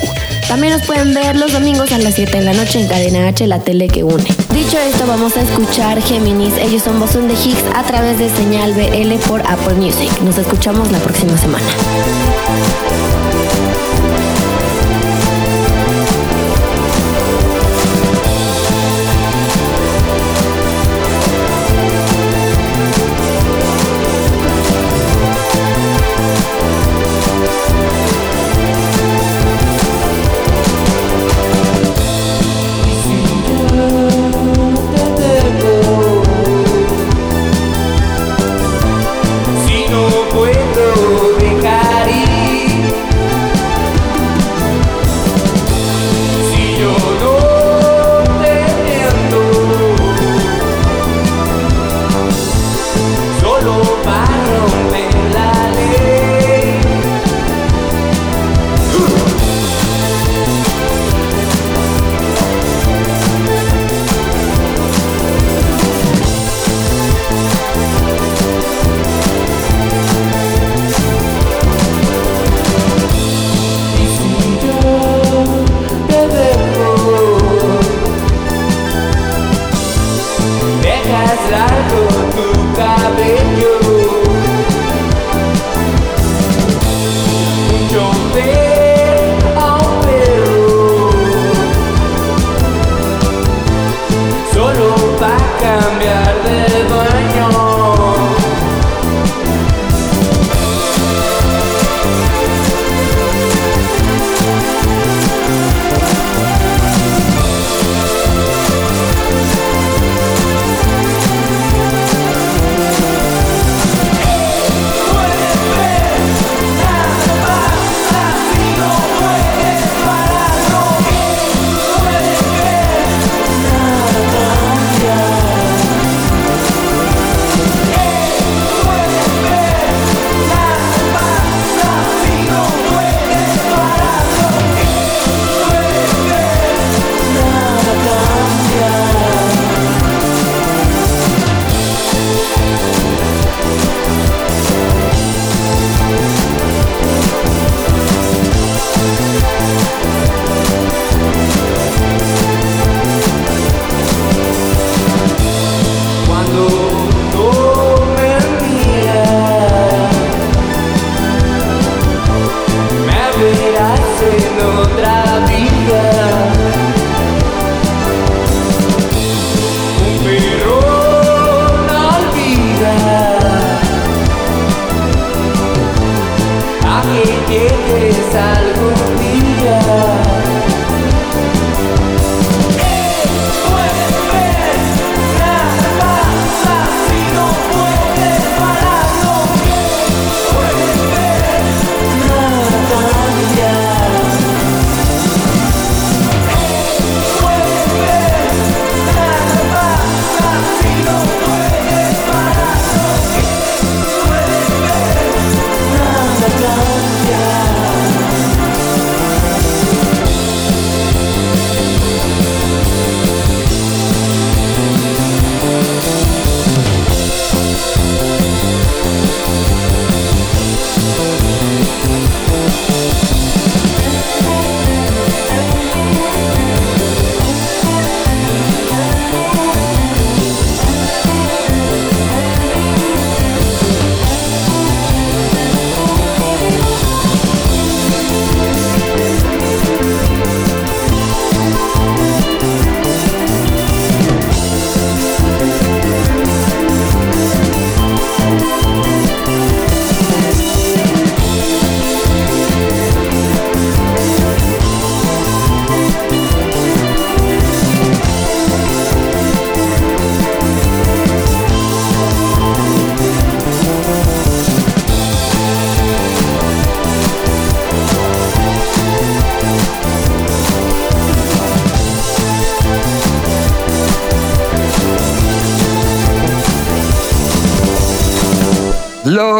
También 0.48 0.72
nos 0.72 0.86
pueden 0.86 1.14
ver 1.14 1.36
los 1.36 1.52
domingos 1.52 1.92
a 1.92 1.98
las 1.98 2.14
7 2.14 2.38
de 2.38 2.44
la 2.44 2.52
noche 2.54 2.80
en 2.80 2.86
Cadena 2.86 3.28
H, 3.28 3.46
la 3.46 3.60
tele 3.60 3.88
que 3.88 4.04
une. 4.04 4.24
Dicho 4.52 4.78
esto, 4.78 5.06
vamos 5.06 5.36
a 5.36 5.42
escuchar 5.42 6.00
Géminis. 6.02 6.54
Ellos 6.58 6.82
son 6.82 7.00
Bosón 7.00 7.28
de 7.28 7.34
Higgs 7.34 7.64
a 7.74 7.82
través 7.82 8.18
de 8.18 8.28
señal 8.30 8.72
BL 8.74 9.14
por 9.28 9.40
Apple 9.42 9.74
Music. 9.74 10.10
Nos 10.22 10.38
escuchamos 10.38 10.90
la 10.92 10.98
próxima 10.98 11.36
semana. 11.38 11.66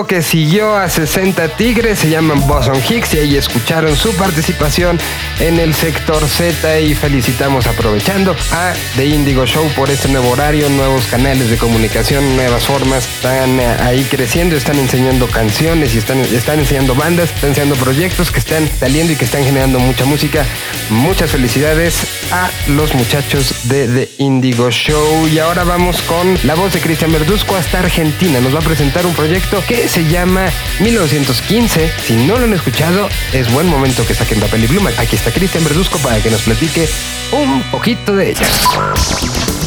Que 0.08 0.22
siguió 0.22 0.76
a 0.76 0.88
60 0.88 1.56
Tigres 1.56 2.00
se 2.00 2.10
llaman 2.10 2.46
Boson 2.46 2.76
Hicks 2.76 3.14
y 3.14 3.18
ahí 3.18 3.36
escucharon 3.36 3.96
su 3.96 4.14
participación 4.16 4.98
en 5.40 5.58
el 5.58 5.72
sector 5.72 6.26
Z 6.26 6.80
y 6.80 6.94
felicitamos 6.94 7.66
aprovechando 7.66 8.36
a 8.52 8.74
The 8.96 9.06
Indigo 9.06 9.46
Show 9.46 9.66
por 9.74 9.90
este 9.90 10.08
nuevo 10.08 10.30
horario, 10.30 10.68
nuevos 10.68 11.06
canales 11.06 11.48
de 11.48 11.56
comunicación, 11.56 12.36
nuevas 12.36 12.64
formas. 12.64 13.06
Están 13.06 13.58
eh, 13.60 13.76
ahí 13.80 14.04
creciendo, 14.04 14.56
están 14.56 14.78
enseñando 14.78 15.26
canciones 15.26 15.94
y 15.94 15.98
están, 15.98 16.18
están 16.20 16.58
enseñando 16.58 16.94
bandas, 16.94 17.30
están 17.30 17.50
enseñando 17.50 17.76
proyectos 17.76 18.30
que 18.30 18.40
están 18.40 18.68
saliendo 18.78 19.12
y 19.12 19.16
que 19.16 19.24
están 19.24 19.44
generando 19.44 19.78
mucha 19.78 20.04
música. 20.04 20.44
Muchas 20.90 21.30
felicidades 21.30 22.06
a 22.30 22.50
los 22.68 22.94
muchachos 22.94 23.54
de 23.64 23.88
The 23.88 24.22
Indigo 24.22 24.70
Show. 24.70 25.28
Y 25.28 25.38
ahora 25.38 25.64
vamos 25.64 26.02
con 26.02 26.38
la 26.44 26.54
voz 26.54 26.72
de 26.74 26.80
Cristian 26.80 27.10
Verduzco 27.10 27.56
hasta 27.56 27.78
Argentina. 27.78 28.40
Nos 28.40 28.54
va 28.54 28.58
a 28.58 28.62
presentar 28.62 29.06
un 29.06 29.14
proyecto 29.14 29.62
que 29.66 29.88
se 29.88 30.08
llama 30.08 30.46
1915. 30.80 31.90
Si 32.06 32.14
no 32.26 32.36
lo 32.36 32.44
han 32.44 32.52
escuchado, 32.52 33.08
es 33.32 33.50
buen 33.52 33.66
momento 33.66 34.06
que 34.06 34.14
saquen 34.14 34.40
papel 34.40 34.64
y 34.64 34.66
pluma. 34.68 34.90
Aquí 34.98 35.16
está 35.16 35.30
Cristian 35.30 35.64
Verduzco 35.64 35.98
para 35.98 36.18
que 36.20 36.30
nos 36.30 36.42
platique 36.42 36.88
un 37.32 37.62
poquito 37.70 38.14
de 38.14 38.30
ellos. 38.30 38.48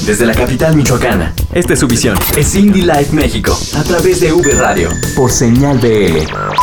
Desde 0.06 0.26
la 0.26 0.34
capital 0.34 0.76
michoacana, 0.76 1.34
esta 1.52 1.74
es 1.74 1.80
su 1.80 1.88
visión. 1.88 2.18
Es 2.38 2.56
Indie 2.56 2.84
Life 2.84 3.12
México, 3.12 3.60
a 3.76 3.84
través 3.84 4.22
de 4.22 4.32
V 4.32 4.54
Radio, 4.54 4.90
por 5.16 5.32
señal 5.32 5.80
BL. 5.80 6.57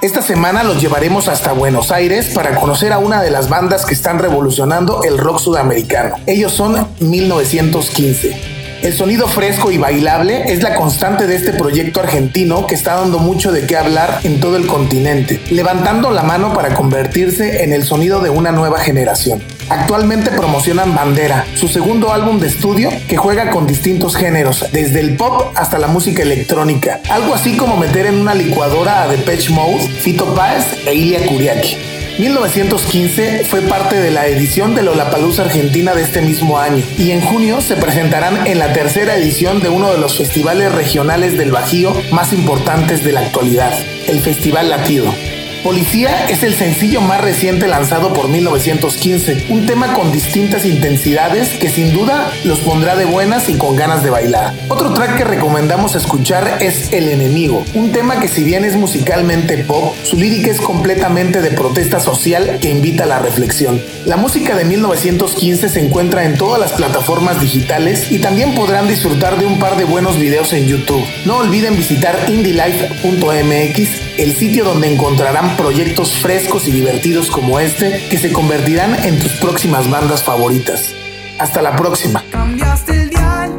Esta 0.00 0.22
semana 0.22 0.62
los 0.62 0.80
llevaremos 0.80 1.26
hasta 1.26 1.52
Buenos 1.52 1.90
Aires 1.90 2.30
para 2.32 2.54
conocer 2.54 2.92
a 2.92 2.98
una 2.98 3.20
de 3.20 3.32
las 3.32 3.48
bandas 3.48 3.84
que 3.84 3.94
están 3.94 4.20
revolucionando 4.20 5.02
el 5.02 5.18
rock 5.18 5.40
sudamericano. 5.40 6.14
Ellos 6.24 6.52
son 6.52 6.86
1915. 7.00 8.58
El 8.82 8.94
sonido 8.94 9.26
fresco 9.26 9.72
y 9.72 9.78
bailable 9.78 10.52
es 10.52 10.62
la 10.62 10.76
constante 10.76 11.26
de 11.26 11.34
este 11.34 11.52
proyecto 11.52 11.98
argentino 11.98 12.64
que 12.68 12.76
está 12.76 12.94
dando 12.94 13.18
mucho 13.18 13.50
de 13.50 13.66
qué 13.66 13.76
hablar 13.76 14.20
en 14.22 14.38
todo 14.38 14.56
el 14.56 14.68
continente, 14.68 15.40
levantando 15.50 16.12
la 16.12 16.22
mano 16.22 16.54
para 16.54 16.76
convertirse 16.76 17.64
en 17.64 17.72
el 17.72 17.82
sonido 17.82 18.20
de 18.20 18.30
una 18.30 18.52
nueva 18.52 18.78
generación. 18.78 19.42
Actualmente 19.70 20.30
promocionan 20.30 20.94
Bandera, 20.94 21.44
su 21.54 21.68
segundo 21.68 22.12
álbum 22.12 22.40
de 22.40 22.46
estudio 22.46 22.90
que 23.06 23.18
juega 23.18 23.50
con 23.50 23.66
distintos 23.66 24.16
géneros, 24.16 24.64
desde 24.72 25.00
el 25.00 25.16
pop 25.16 25.52
hasta 25.54 25.78
la 25.78 25.88
música 25.88 26.22
electrónica, 26.22 27.00
algo 27.10 27.34
así 27.34 27.56
como 27.56 27.76
meter 27.76 28.06
en 28.06 28.16
una 28.16 28.34
licuadora 28.34 29.02
a 29.02 29.08
Depeche 29.08 29.50
Mode, 29.50 29.80
Fito 29.80 30.34
Páez 30.34 30.64
e 30.86 30.94
Ilia 30.94 31.26
Kuriaki. 31.26 31.76
1915 32.18 33.44
fue 33.44 33.60
parte 33.60 33.96
de 33.96 34.10
la 34.10 34.26
edición 34.26 34.74
de 34.74 34.82
Lollapalooza 34.82 35.42
Argentina 35.42 35.94
de 35.94 36.02
este 36.02 36.20
mismo 36.20 36.58
año 36.58 36.82
y 36.96 37.12
en 37.12 37.20
junio 37.20 37.60
se 37.60 37.76
presentarán 37.76 38.46
en 38.46 38.58
la 38.58 38.72
tercera 38.72 39.16
edición 39.16 39.60
de 39.60 39.68
uno 39.68 39.92
de 39.92 39.98
los 39.98 40.16
festivales 40.16 40.72
regionales 40.72 41.38
del 41.38 41.52
Bajío 41.52 41.92
más 42.10 42.32
importantes 42.32 43.04
de 43.04 43.12
la 43.12 43.20
actualidad, 43.20 43.72
el 44.08 44.20
Festival 44.20 44.68
Latido. 44.70 45.14
Policía 45.62 46.26
es 46.28 46.44
el 46.44 46.54
sencillo 46.54 47.00
más 47.00 47.20
reciente 47.20 47.66
lanzado 47.66 48.12
por 48.12 48.28
1915, 48.28 49.46
un 49.48 49.66
tema 49.66 49.92
con 49.92 50.12
distintas 50.12 50.64
intensidades 50.64 51.48
que 51.58 51.68
sin 51.68 51.92
duda 51.92 52.32
los 52.44 52.60
pondrá 52.60 52.94
de 52.94 53.04
buenas 53.04 53.48
y 53.48 53.54
con 53.54 53.74
ganas 53.74 54.04
de 54.04 54.10
bailar. 54.10 54.54
Otro 54.68 54.94
track 54.94 55.16
que 55.18 55.24
recomendamos 55.24 55.96
escuchar 55.96 56.58
es 56.60 56.92
El 56.92 57.08
Enemigo, 57.08 57.64
un 57.74 57.90
tema 57.90 58.20
que 58.20 58.28
si 58.28 58.44
bien 58.44 58.64
es 58.64 58.76
musicalmente 58.76 59.58
pop, 59.64 59.94
su 60.04 60.16
lírica 60.16 60.50
es 60.50 60.60
completamente 60.60 61.40
de 61.42 61.50
protesta 61.50 61.98
social 61.98 62.58
que 62.60 62.70
invita 62.70 63.04
a 63.04 63.08
la 63.08 63.18
reflexión. 63.18 63.82
La 64.06 64.16
música 64.16 64.54
de 64.54 64.64
1915 64.64 65.68
se 65.68 65.80
encuentra 65.80 66.24
en 66.24 66.38
todas 66.38 66.60
las 66.60 66.72
plataformas 66.72 67.40
digitales 67.40 68.12
y 68.12 68.20
también 68.20 68.54
podrán 68.54 68.86
disfrutar 68.86 69.38
de 69.38 69.46
un 69.46 69.58
par 69.58 69.76
de 69.76 69.84
buenos 69.84 70.18
videos 70.18 70.52
en 70.52 70.66
YouTube. 70.66 71.04
No 71.24 71.38
olviden 71.38 71.76
visitar 71.76 72.16
indielife.mx, 72.28 74.18
el 74.18 74.36
sitio 74.36 74.64
donde 74.64 74.92
encontrarán 74.92 75.47
proyectos 75.56 76.12
frescos 76.12 76.66
y 76.68 76.72
divertidos 76.72 77.30
como 77.30 77.60
este 77.60 78.06
que 78.10 78.18
se 78.18 78.32
convertirán 78.32 78.94
en 79.04 79.18
tus 79.18 79.32
próximas 79.32 79.90
bandas 79.90 80.22
favoritas. 80.22 80.92
Hasta 81.38 81.62
la 81.62 81.76
próxima. 81.76 82.24
Cambiaste 82.30 82.92
el 82.92 83.10
dial 83.10 83.56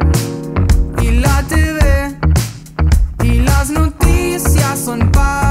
y 1.02 1.10
la 1.12 1.42
TV 1.48 2.16
y 3.24 3.40
las 3.40 3.70
noticias 3.70 4.78
son 4.78 5.10
parecidas. 5.10 5.49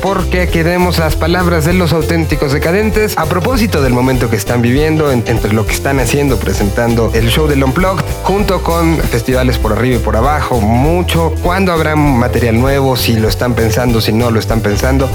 Porque 0.00 0.46
queremos 0.46 0.98
las 1.00 1.16
palabras 1.16 1.64
de 1.64 1.72
los 1.72 1.92
auténticos 1.92 2.52
decadentes 2.52 3.18
a 3.18 3.26
propósito 3.26 3.82
del 3.82 3.92
momento 3.92 4.30
que 4.30 4.36
están 4.36 4.62
viviendo, 4.62 5.10
en- 5.10 5.24
entre 5.26 5.52
lo 5.52 5.66
que 5.66 5.72
están 5.72 5.98
haciendo, 5.98 6.36
presentando 6.36 7.10
el 7.12 7.28
show 7.28 7.48
del 7.48 7.64
Unplugged, 7.64 8.04
junto 8.22 8.62
con 8.62 8.98
festivales 8.98 9.58
por 9.58 9.72
arriba 9.72 9.96
y 9.96 9.98
por 9.98 10.16
abajo, 10.16 10.60
mucho, 10.60 11.34
cuándo 11.42 11.72
habrá 11.72 11.96
material 11.96 12.60
nuevo, 12.60 12.96
si 12.96 13.16
lo 13.16 13.28
están 13.28 13.54
pensando, 13.54 14.00
si 14.00 14.12
no 14.12 14.30
lo 14.30 14.38
están 14.38 14.60
pensando. 14.60 15.08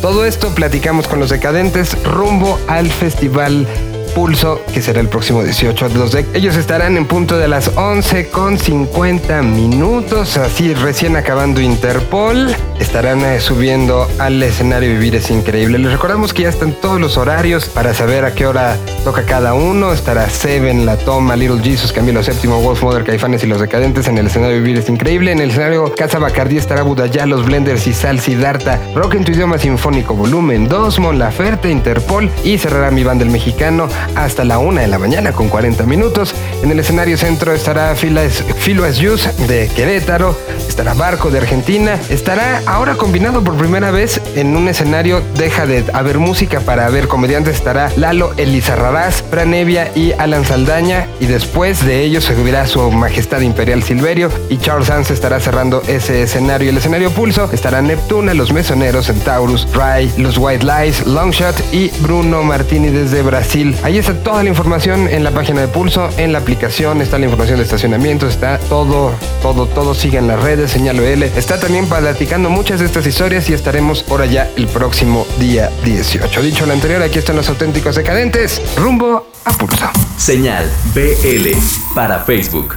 Todo 0.00 0.24
esto 0.24 0.50
platicamos 0.54 1.08
con 1.08 1.18
los 1.18 1.30
decadentes 1.30 2.00
rumbo 2.04 2.60
al 2.68 2.90
festival 2.92 3.66
Pulso, 4.14 4.60
que 4.72 4.80
será 4.80 5.00
el 5.00 5.08
próximo 5.08 5.42
18 5.42 5.88
de 5.88 5.94
2 5.98 6.14
Ellos 6.34 6.54
estarán 6.56 6.96
en 6.96 7.06
punto 7.06 7.36
de 7.36 7.48
las 7.48 7.72
11 7.74 8.28
con 8.28 8.60
50 8.60 9.42
minutos, 9.42 10.36
así 10.36 10.72
recién 10.72 11.16
acabando 11.16 11.60
Interpol. 11.60 12.54
Estarán 12.80 13.20
eh, 13.24 13.40
subiendo 13.40 14.08
al 14.18 14.42
escenario 14.42 14.90
Vivir 14.90 15.14
es 15.14 15.30
Increíble. 15.30 15.78
Les 15.78 15.90
recordamos 15.92 16.32
que 16.34 16.42
ya 16.42 16.48
están 16.48 16.72
todos 16.72 17.00
los 17.00 17.16
horarios 17.16 17.66
para 17.66 17.94
saber 17.94 18.24
a 18.24 18.34
qué 18.34 18.46
hora 18.46 18.76
toca 19.04 19.24
cada 19.24 19.54
uno. 19.54 19.92
Estará 19.92 20.28
Seven, 20.28 20.84
La 20.84 20.96
Toma, 20.96 21.36
Little 21.36 21.60
Jesus, 21.62 21.92
Camilo 21.92 22.20
VII, 22.20 22.50
Wolf 22.50 22.82
Mother, 22.82 23.04
Caifanes 23.04 23.42
y 23.44 23.46
Los 23.46 23.60
Decadentes 23.60 24.06
en 24.08 24.18
el 24.18 24.26
escenario 24.26 24.56
Vivir 24.56 24.78
es 24.78 24.88
Increíble. 24.88 25.32
En 25.32 25.38
el 25.40 25.50
escenario 25.50 25.92
Casa 25.96 26.18
Bacardí 26.18 26.56
estará 26.56 26.82
Budayá, 26.82 27.26
Los 27.26 27.46
Blenders 27.46 27.86
y 27.86 27.94
Sal 27.94 28.20
Siddhartha, 28.20 28.78
Rock 28.94 29.14
en 29.14 29.24
tu 29.24 29.32
idioma 29.32 29.58
sinfónico 29.58 30.14
volumen 30.14 30.68
2, 30.68 30.98
Mon 30.98 31.18
Laferte, 31.18 31.70
Interpol 31.70 32.30
y 32.44 32.58
cerrará 32.58 32.90
mi 32.90 33.02
banda 33.04 33.24
el 33.24 33.30
mexicano 33.30 33.88
hasta 34.14 34.44
la 34.44 34.58
una 34.58 34.82
de 34.82 34.88
la 34.88 34.98
mañana 34.98 35.32
con 35.32 35.48
40 35.48 35.84
minutos. 35.84 36.34
En 36.62 36.70
el 36.70 36.78
escenario 36.80 37.16
centro 37.16 37.52
estará 37.52 37.94
Filas- 37.94 38.42
Filo 38.58 38.84
as 38.84 38.96
Yus 38.98 39.28
de 39.46 39.68
Querétaro, 39.74 40.36
estará 40.74 40.92
Barco 40.94 41.30
de 41.30 41.38
Argentina, 41.38 42.00
estará 42.08 42.60
ahora 42.66 42.96
combinado 42.96 43.44
por 43.44 43.54
primera 43.54 43.92
vez 43.92 44.20
en 44.34 44.56
un 44.56 44.66
escenario. 44.66 45.22
Deja 45.36 45.66
de 45.66 45.84
haber 45.92 46.18
música 46.18 46.58
para 46.58 46.90
ver 46.90 47.06
comediantes, 47.06 47.54
estará 47.54 47.92
Lalo 47.94 48.32
Elizarrarás, 48.38 49.22
Franevia 49.30 49.92
y 49.94 50.10
Alan 50.18 50.44
Saldaña. 50.44 51.06
Y 51.20 51.26
después 51.26 51.86
de 51.86 52.02
ellos 52.02 52.24
subirá 52.24 52.66
su 52.66 52.90
majestad 52.90 53.40
imperial 53.42 53.84
Silverio 53.84 54.30
y 54.50 54.58
Charles 54.58 54.88
Sanz 54.88 55.12
estará 55.12 55.38
cerrando 55.38 55.80
ese 55.86 56.22
escenario. 56.24 56.70
El 56.70 56.78
escenario 56.78 57.12
pulso 57.12 57.48
estará 57.52 57.80
Neptuna, 57.80 58.34
Los 58.34 58.52
Mesoneros, 58.52 59.06
Centaurus, 59.06 59.68
Rai, 59.72 60.12
Los 60.18 60.38
White 60.38 60.66
Lies, 60.66 61.06
Longshot 61.06 61.54
y 61.72 61.90
Bruno 62.00 62.42
Martini 62.42 62.88
desde 62.88 63.22
Brasil. 63.22 63.76
Ahí 63.84 63.98
está 63.98 64.12
toda 64.14 64.42
la 64.42 64.48
información 64.48 65.06
en 65.06 65.22
la 65.22 65.30
página 65.30 65.60
de 65.60 65.68
Pulso, 65.68 66.08
en 66.16 66.32
la 66.32 66.40
aplicación. 66.40 67.00
Está 67.00 67.16
la 67.20 67.26
información 67.26 67.58
de 67.58 67.64
estacionamiento, 67.64 68.26
está 68.26 68.58
todo, 68.58 69.12
todo, 69.40 69.66
todo. 69.66 69.94
Sigue 69.94 70.18
en 70.18 70.26
las 70.26 70.42
redes, 70.42 70.63
señal 70.68 71.00
BL. 71.00 71.22
Está 71.22 71.58
también 71.58 71.86
platicando 71.86 72.50
muchas 72.50 72.80
de 72.80 72.86
estas 72.86 73.06
historias 73.06 73.48
y 73.50 73.54
estaremos 73.54 74.02
por 74.02 74.22
allá 74.22 74.50
el 74.56 74.66
próximo 74.66 75.26
día 75.38 75.70
18. 75.84 76.42
Dicho 76.42 76.66
lo 76.66 76.72
anterior, 76.72 77.02
aquí 77.02 77.18
están 77.18 77.36
los 77.36 77.48
auténticos 77.48 77.96
decadentes, 77.96 78.60
rumbo 78.76 79.26
a 79.44 79.52
Pulso. 79.52 79.90
Señal 80.16 80.70
BL 80.94 81.50
para 81.94 82.20
Facebook. 82.20 82.76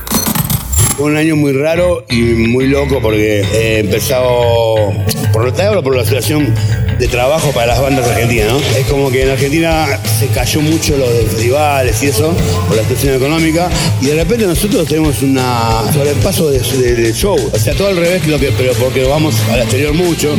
Fue 0.97 1.05
un 1.05 1.17
año 1.17 1.35
muy 1.35 1.53
raro 1.53 2.03
y 2.09 2.21
muy 2.21 2.67
loco 2.67 2.99
porque 3.01 3.41
he 3.41 3.79
empezado 3.79 4.93
por 5.31 5.45
lo 5.45 5.53
tanto 5.53 5.83
por 5.83 5.95
la 5.95 6.03
situación 6.03 6.55
de 6.99 7.07
trabajo 7.07 7.51
para 7.51 7.67
las 7.67 7.81
bandas 7.81 8.07
argentinas, 8.07 8.51
¿no? 8.53 8.59
Es 8.77 8.85
como 8.87 9.09
que 9.11 9.23
en 9.23 9.29
Argentina 9.29 9.99
se 10.19 10.27
cayó 10.27 10.61
mucho 10.61 10.97
lo 10.97 11.11
de 11.11 11.23
festivales 11.25 12.01
y 12.03 12.07
eso 12.07 12.35
por 12.67 12.75
la 12.75 12.83
situación 12.83 13.15
económica 13.15 13.69
y 14.01 14.07
de 14.07 14.15
repente 14.15 14.45
nosotros 14.47 14.87
tenemos 14.87 15.21
una 15.21 15.83
sobrepaso 15.93 16.49
de, 16.49 16.59
de- 16.59 16.95
de 16.95 17.13
show, 17.13 17.37
o 17.53 17.57
sea 17.59 17.73
todo 17.75 17.87
al 17.87 17.97
revés 17.97 18.25
lo 18.27 18.39
que 18.39 18.51
pero 18.51 18.73
porque 18.73 19.03
vamos 19.03 19.35
al 19.51 19.59
exterior 19.61 19.93
mucho 19.93 20.35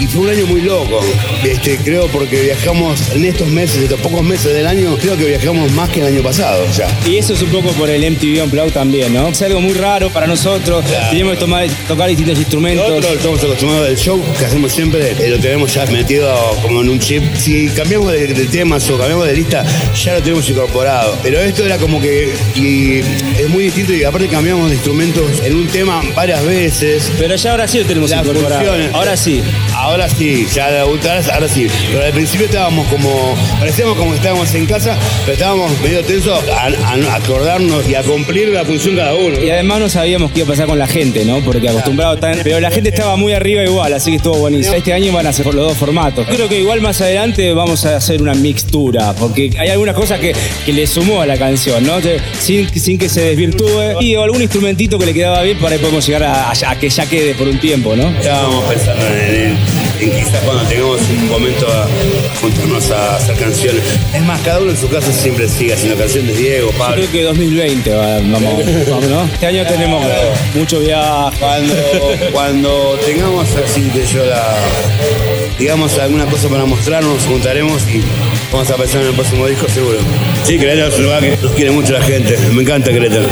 y 0.00 0.06
fue 0.08 0.22
un 0.22 0.30
año 0.30 0.46
muy 0.46 0.60
loco. 0.62 0.98
Este, 1.44 1.76
creo 1.76 2.08
porque 2.08 2.42
viajamos 2.42 3.00
en 3.14 3.24
estos 3.26 3.46
meses, 3.48 3.76
estos 3.82 4.00
pocos 4.00 4.22
meses 4.24 4.52
del 4.52 4.66
año, 4.66 4.96
creo 5.00 5.16
que 5.16 5.24
viajamos 5.26 5.70
más 5.72 5.88
que 5.90 6.00
el 6.00 6.06
año 6.06 6.22
pasado 6.22 6.64
ya. 6.76 6.88
Y 7.08 7.16
eso 7.18 7.32
es 7.34 7.42
un 7.42 7.50
poco 7.50 7.68
por 7.72 7.88
el 7.88 8.02
MTV 8.10 8.42
Unplugged 8.42 8.72
también, 8.72 9.14
¿no? 9.14 9.28
Es 9.28 9.40
algo 9.42 9.60
muy 9.60 9.74
raro 9.74 10.10
para 10.10 10.26
nosotros. 10.26 10.84
Tenemos 11.10 11.34
que 11.34 11.38
tomar- 11.40 11.68
tocar 11.86 12.08
distintos 12.08 12.38
instrumentos. 12.38 12.88
Nosotros 12.88 13.12
estamos 13.18 13.44
acostumbrados 13.44 13.86
del 13.88 13.96
show 13.98 14.20
que 14.36 14.44
hacemos 14.44 14.72
siempre, 14.72 15.12
eh, 15.12 15.28
lo 15.30 15.38
tenemos 15.38 15.72
ya 15.72 15.83
metido 15.90 16.34
como 16.62 16.80
en 16.82 16.88
un 16.88 16.98
chip. 16.98 17.22
Si 17.36 17.68
cambiamos 17.68 18.12
de, 18.12 18.26
de 18.28 18.46
temas 18.46 18.88
o 18.90 18.98
cambiamos 18.98 19.26
de 19.26 19.34
lista, 19.34 19.64
ya 19.94 20.14
lo 20.14 20.22
tenemos 20.22 20.48
incorporado. 20.48 21.16
Pero 21.22 21.40
esto 21.40 21.64
era 21.64 21.78
como 21.78 22.00
que 22.00 22.32
y 22.54 22.98
es 23.40 23.48
muy 23.48 23.64
distinto 23.64 23.92
y 23.92 24.04
aparte 24.04 24.28
cambiamos 24.28 24.68
de 24.68 24.74
instrumentos 24.76 25.24
en 25.44 25.56
un 25.56 25.66
tema 25.68 26.02
varias 26.14 26.44
veces. 26.44 27.10
Pero 27.18 27.34
ya 27.36 27.50
ahora 27.52 27.68
sí 27.68 27.78
lo 27.80 27.86
tenemos 27.86 28.10
Las 28.10 28.20
incorporado. 28.22 28.60
funciones. 28.64 28.94
Ahora 28.94 29.16
sí. 29.16 29.42
Ahora 29.74 30.08
sí, 30.08 30.46
ya 30.52 30.80
ahora, 30.80 31.20
ahora 31.32 31.48
sí. 31.48 31.66
Pero 31.92 32.04
al 32.04 32.12
principio 32.12 32.46
estábamos 32.46 32.86
como, 32.88 33.34
parecíamos 33.58 33.96
como 33.96 34.10
que 34.10 34.16
estábamos 34.16 34.54
en 34.54 34.66
casa, 34.66 34.96
pero 35.24 35.32
estábamos 35.34 35.80
medio 35.80 36.02
tensos 36.04 36.38
a, 36.48 36.66
a 36.66 37.14
acordarnos 37.16 37.88
y 37.88 37.94
a 37.94 38.02
cumplir 38.02 38.48
la 38.48 38.64
función 38.64 38.96
cada 38.96 39.14
uno. 39.14 39.38
Y 39.40 39.50
además 39.50 39.80
no 39.80 39.88
sabíamos 39.88 40.30
qué 40.32 40.40
iba 40.40 40.48
a 40.48 40.50
pasar 40.52 40.66
con 40.66 40.78
la 40.78 40.86
gente, 40.86 41.24
¿no? 41.24 41.40
Porque 41.44 41.68
acostumbrado 41.68 42.16
tan. 42.18 42.38
Pero 42.42 42.60
la 42.60 42.70
gente 42.70 42.90
estaba 42.90 43.16
muy 43.16 43.32
arriba 43.32 43.62
igual, 43.64 43.92
así 43.92 44.10
que 44.10 44.16
estuvo 44.16 44.38
buenísimo. 44.38 44.74
Este 44.76 44.92
año 44.92 45.12
van 45.12 45.26
a 45.26 45.32
ser 45.32 45.46
los 45.46 45.54
dos 45.54 45.73
formatos. 45.76 46.26
Creo 46.26 46.48
que 46.48 46.60
igual 46.60 46.80
más 46.80 47.00
adelante 47.00 47.52
vamos 47.52 47.84
a 47.86 47.96
hacer 47.96 48.20
una 48.22 48.34
mixtura, 48.34 49.14
porque 49.14 49.50
hay 49.58 49.68
algunas 49.68 49.94
cosas 49.94 50.20
que, 50.20 50.34
que 50.64 50.72
le 50.72 50.86
sumó 50.86 51.20
a 51.20 51.26
la 51.26 51.36
canción, 51.36 51.84
¿no? 51.84 51.94
Sin, 52.40 52.68
sin 52.78 52.98
que 52.98 53.08
se 53.08 53.20
desvirtúe. 53.22 54.00
Y 54.00 54.14
algún 54.14 54.42
instrumentito 54.42 54.98
que 54.98 55.06
le 55.06 55.14
quedaba 55.14 55.42
bien, 55.42 55.58
para 55.58 55.74
ahí 55.74 55.80
podemos 55.80 56.06
llegar 56.06 56.22
a, 56.24 56.52
que 56.80 56.88
ya 56.90 57.06
quede 57.06 57.34
por 57.34 57.48
un 57.48 57.58
tiempo, 57.58 57.94
¿no? 57.96 58.08
Estábamos 58.10 58.64
pensando 58.64 59.06
en, 59.06 59.34
en- 59.52 59.83
en 60.04 60.10
quizás 60.10 60.42
cuando 60.44 60.62
tengamos 60.64 61.00
un 61.08 61.28
momento 61.28 61.66
a 61.68 61.86
juntarnos 62.40 62.90
a 62.90 63.16
hacer 63.16 63.36
canciones. 63.36 63.82
Es 64.14 64.22
más, 64.22 64.40
cada 64.42 64.60
uno 64.60 64.70
en 64.70 64.76
su 64.76 64.88
casa 64.88 65.12
siempre 65.12 65.48
sigue 65.48 65.72
haciendo 65.74 65.96
canciones. 65.98 66.36
Diego, 66.36 66.70
Yo 66.72 66.78
Pablo. 66.78 66.96
creo 66.96 67.12
que 67.12 67.22
2020 67.22 67.94
va- 67.94 68.16
vamos, 68.20 68.64
vamos, 68.88 69.04
¿no? 69.08 69.24
Este 69.24 69.46
año 69.46 69.66
tenemos 69.66 70.04
mucho 70.54 70.80
viaje. 70.80 71.36
Cuando, 71.38 71.74
cuando 72.32 72.98
tengamos 73.04 73.46
así 73.56 73.82
que 73.90 74.04
yo 74.06 74.24
la. 74.26 74.54
digamos 75.58 75.98
alguna 75.98 76.26
cosa 76.26 76.48
para 76.48 76.64
mostrarnos, 76.64 77.14
nos 77.14 77.24
juntaremos 77.26 77.82
y 77.88 78.02
vamos 78.52 78.70
a 78.70 78.76
pensar 78.76 79.00
en 79.02 79.08
el 79.08 79.14
próximo 79.14 79.46
disco 79.46 79.66
seguro. 79.68 79.98
Sí, 80.46 80.58
Querétaro 80.58 80.88
es 80.88 80.98
un 80.98 81.04
lugar 81.04 81.20
que 81.20 81.36
nos 81.42 81.52
quiere 81.52 81.70
mucho 81.70 81.92
la 81.92 82.02
gente. 82.02 82.36
Me 82.52 82.62
encanta 82.62 82.90
Querétaro. 82.92 83.26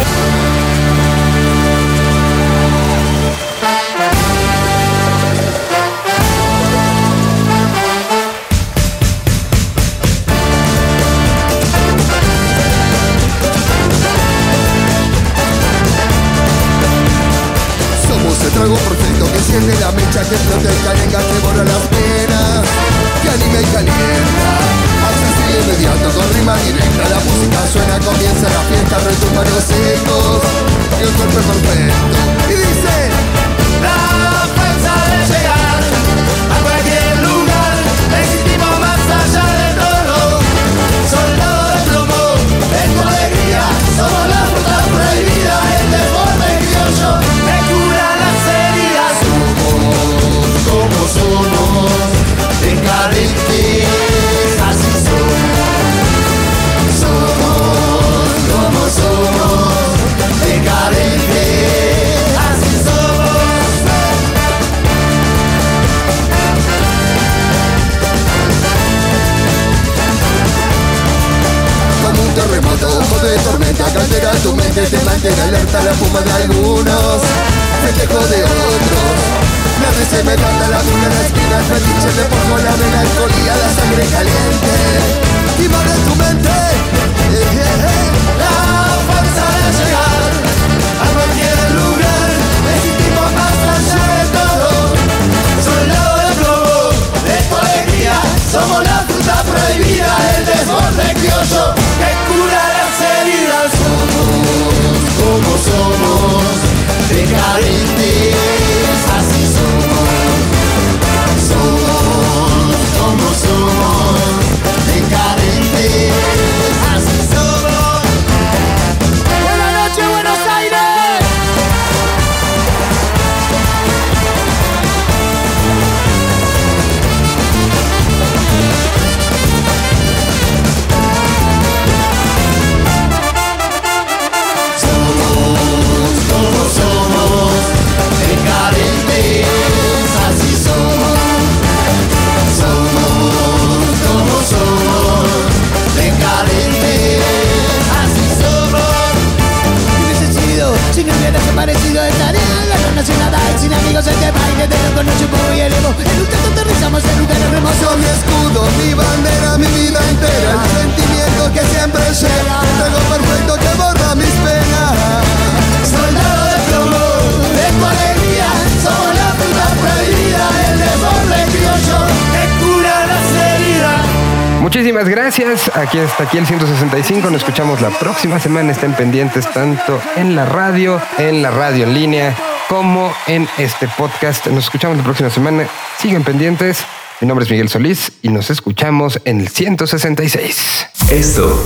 Gracias. 176.13 176.29
Aquí 176.29 176.39
el 176.39 176.47
165. 176.47 177.31
Nos 177.31 177.43
escuchamos 177.43 177.81
la 177.81 177.91
próxima 177.91 178.39
semana. 178.39 178.73
Estén 178.73 178.95
pendientes 178.95 179.51
tanto 179.53 180.01
en 180.17 180.35
la 180.35 180.45
radio, 180.45 181.01
en 181.19 181.43
la 181.43 181.51
radio 181.51 181.85
en 181.85 181.95
línea, 181.95 182.37
como 182.69 183.13
en 183.27 183.49
este 183.59 183.89
podcast. 183.89 184.47
Nos 184.49 184.65
escuchamos 184.65 184.97
la 184.97 185.05
próxima 185.05 185.31
semana. 185.31 185.67
Siguen 185.99 186.25
pendientes. 186.25 186.85
Mi 187.21 187.29
nombre 187.29 187.45
es 187.45 187.51
Miguel 187.51 187.69
Solís 187.69 188.13
y 188.23 188.29
nos 188.29 188.51
escuchamos 188.51 189.21
en 189.25 189.41
el 189.41 189.49
166. 189.49 190.89
Esto 191.11 191.63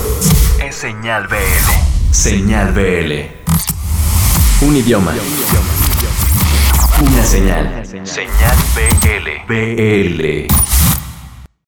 es 0.62 0.74
Señal 0.74 1.26
BL. 1.28 2.12
Señal 2.12 2.72
BL. 2.72 3.12
Un 4.62 4.76
idioma. 4.76 5.12
Una 7.00 7.24
señal. 7.24 7.82
Señal 8.04 8.56
BL. 8.74 9.46
BL. 9.48 10.75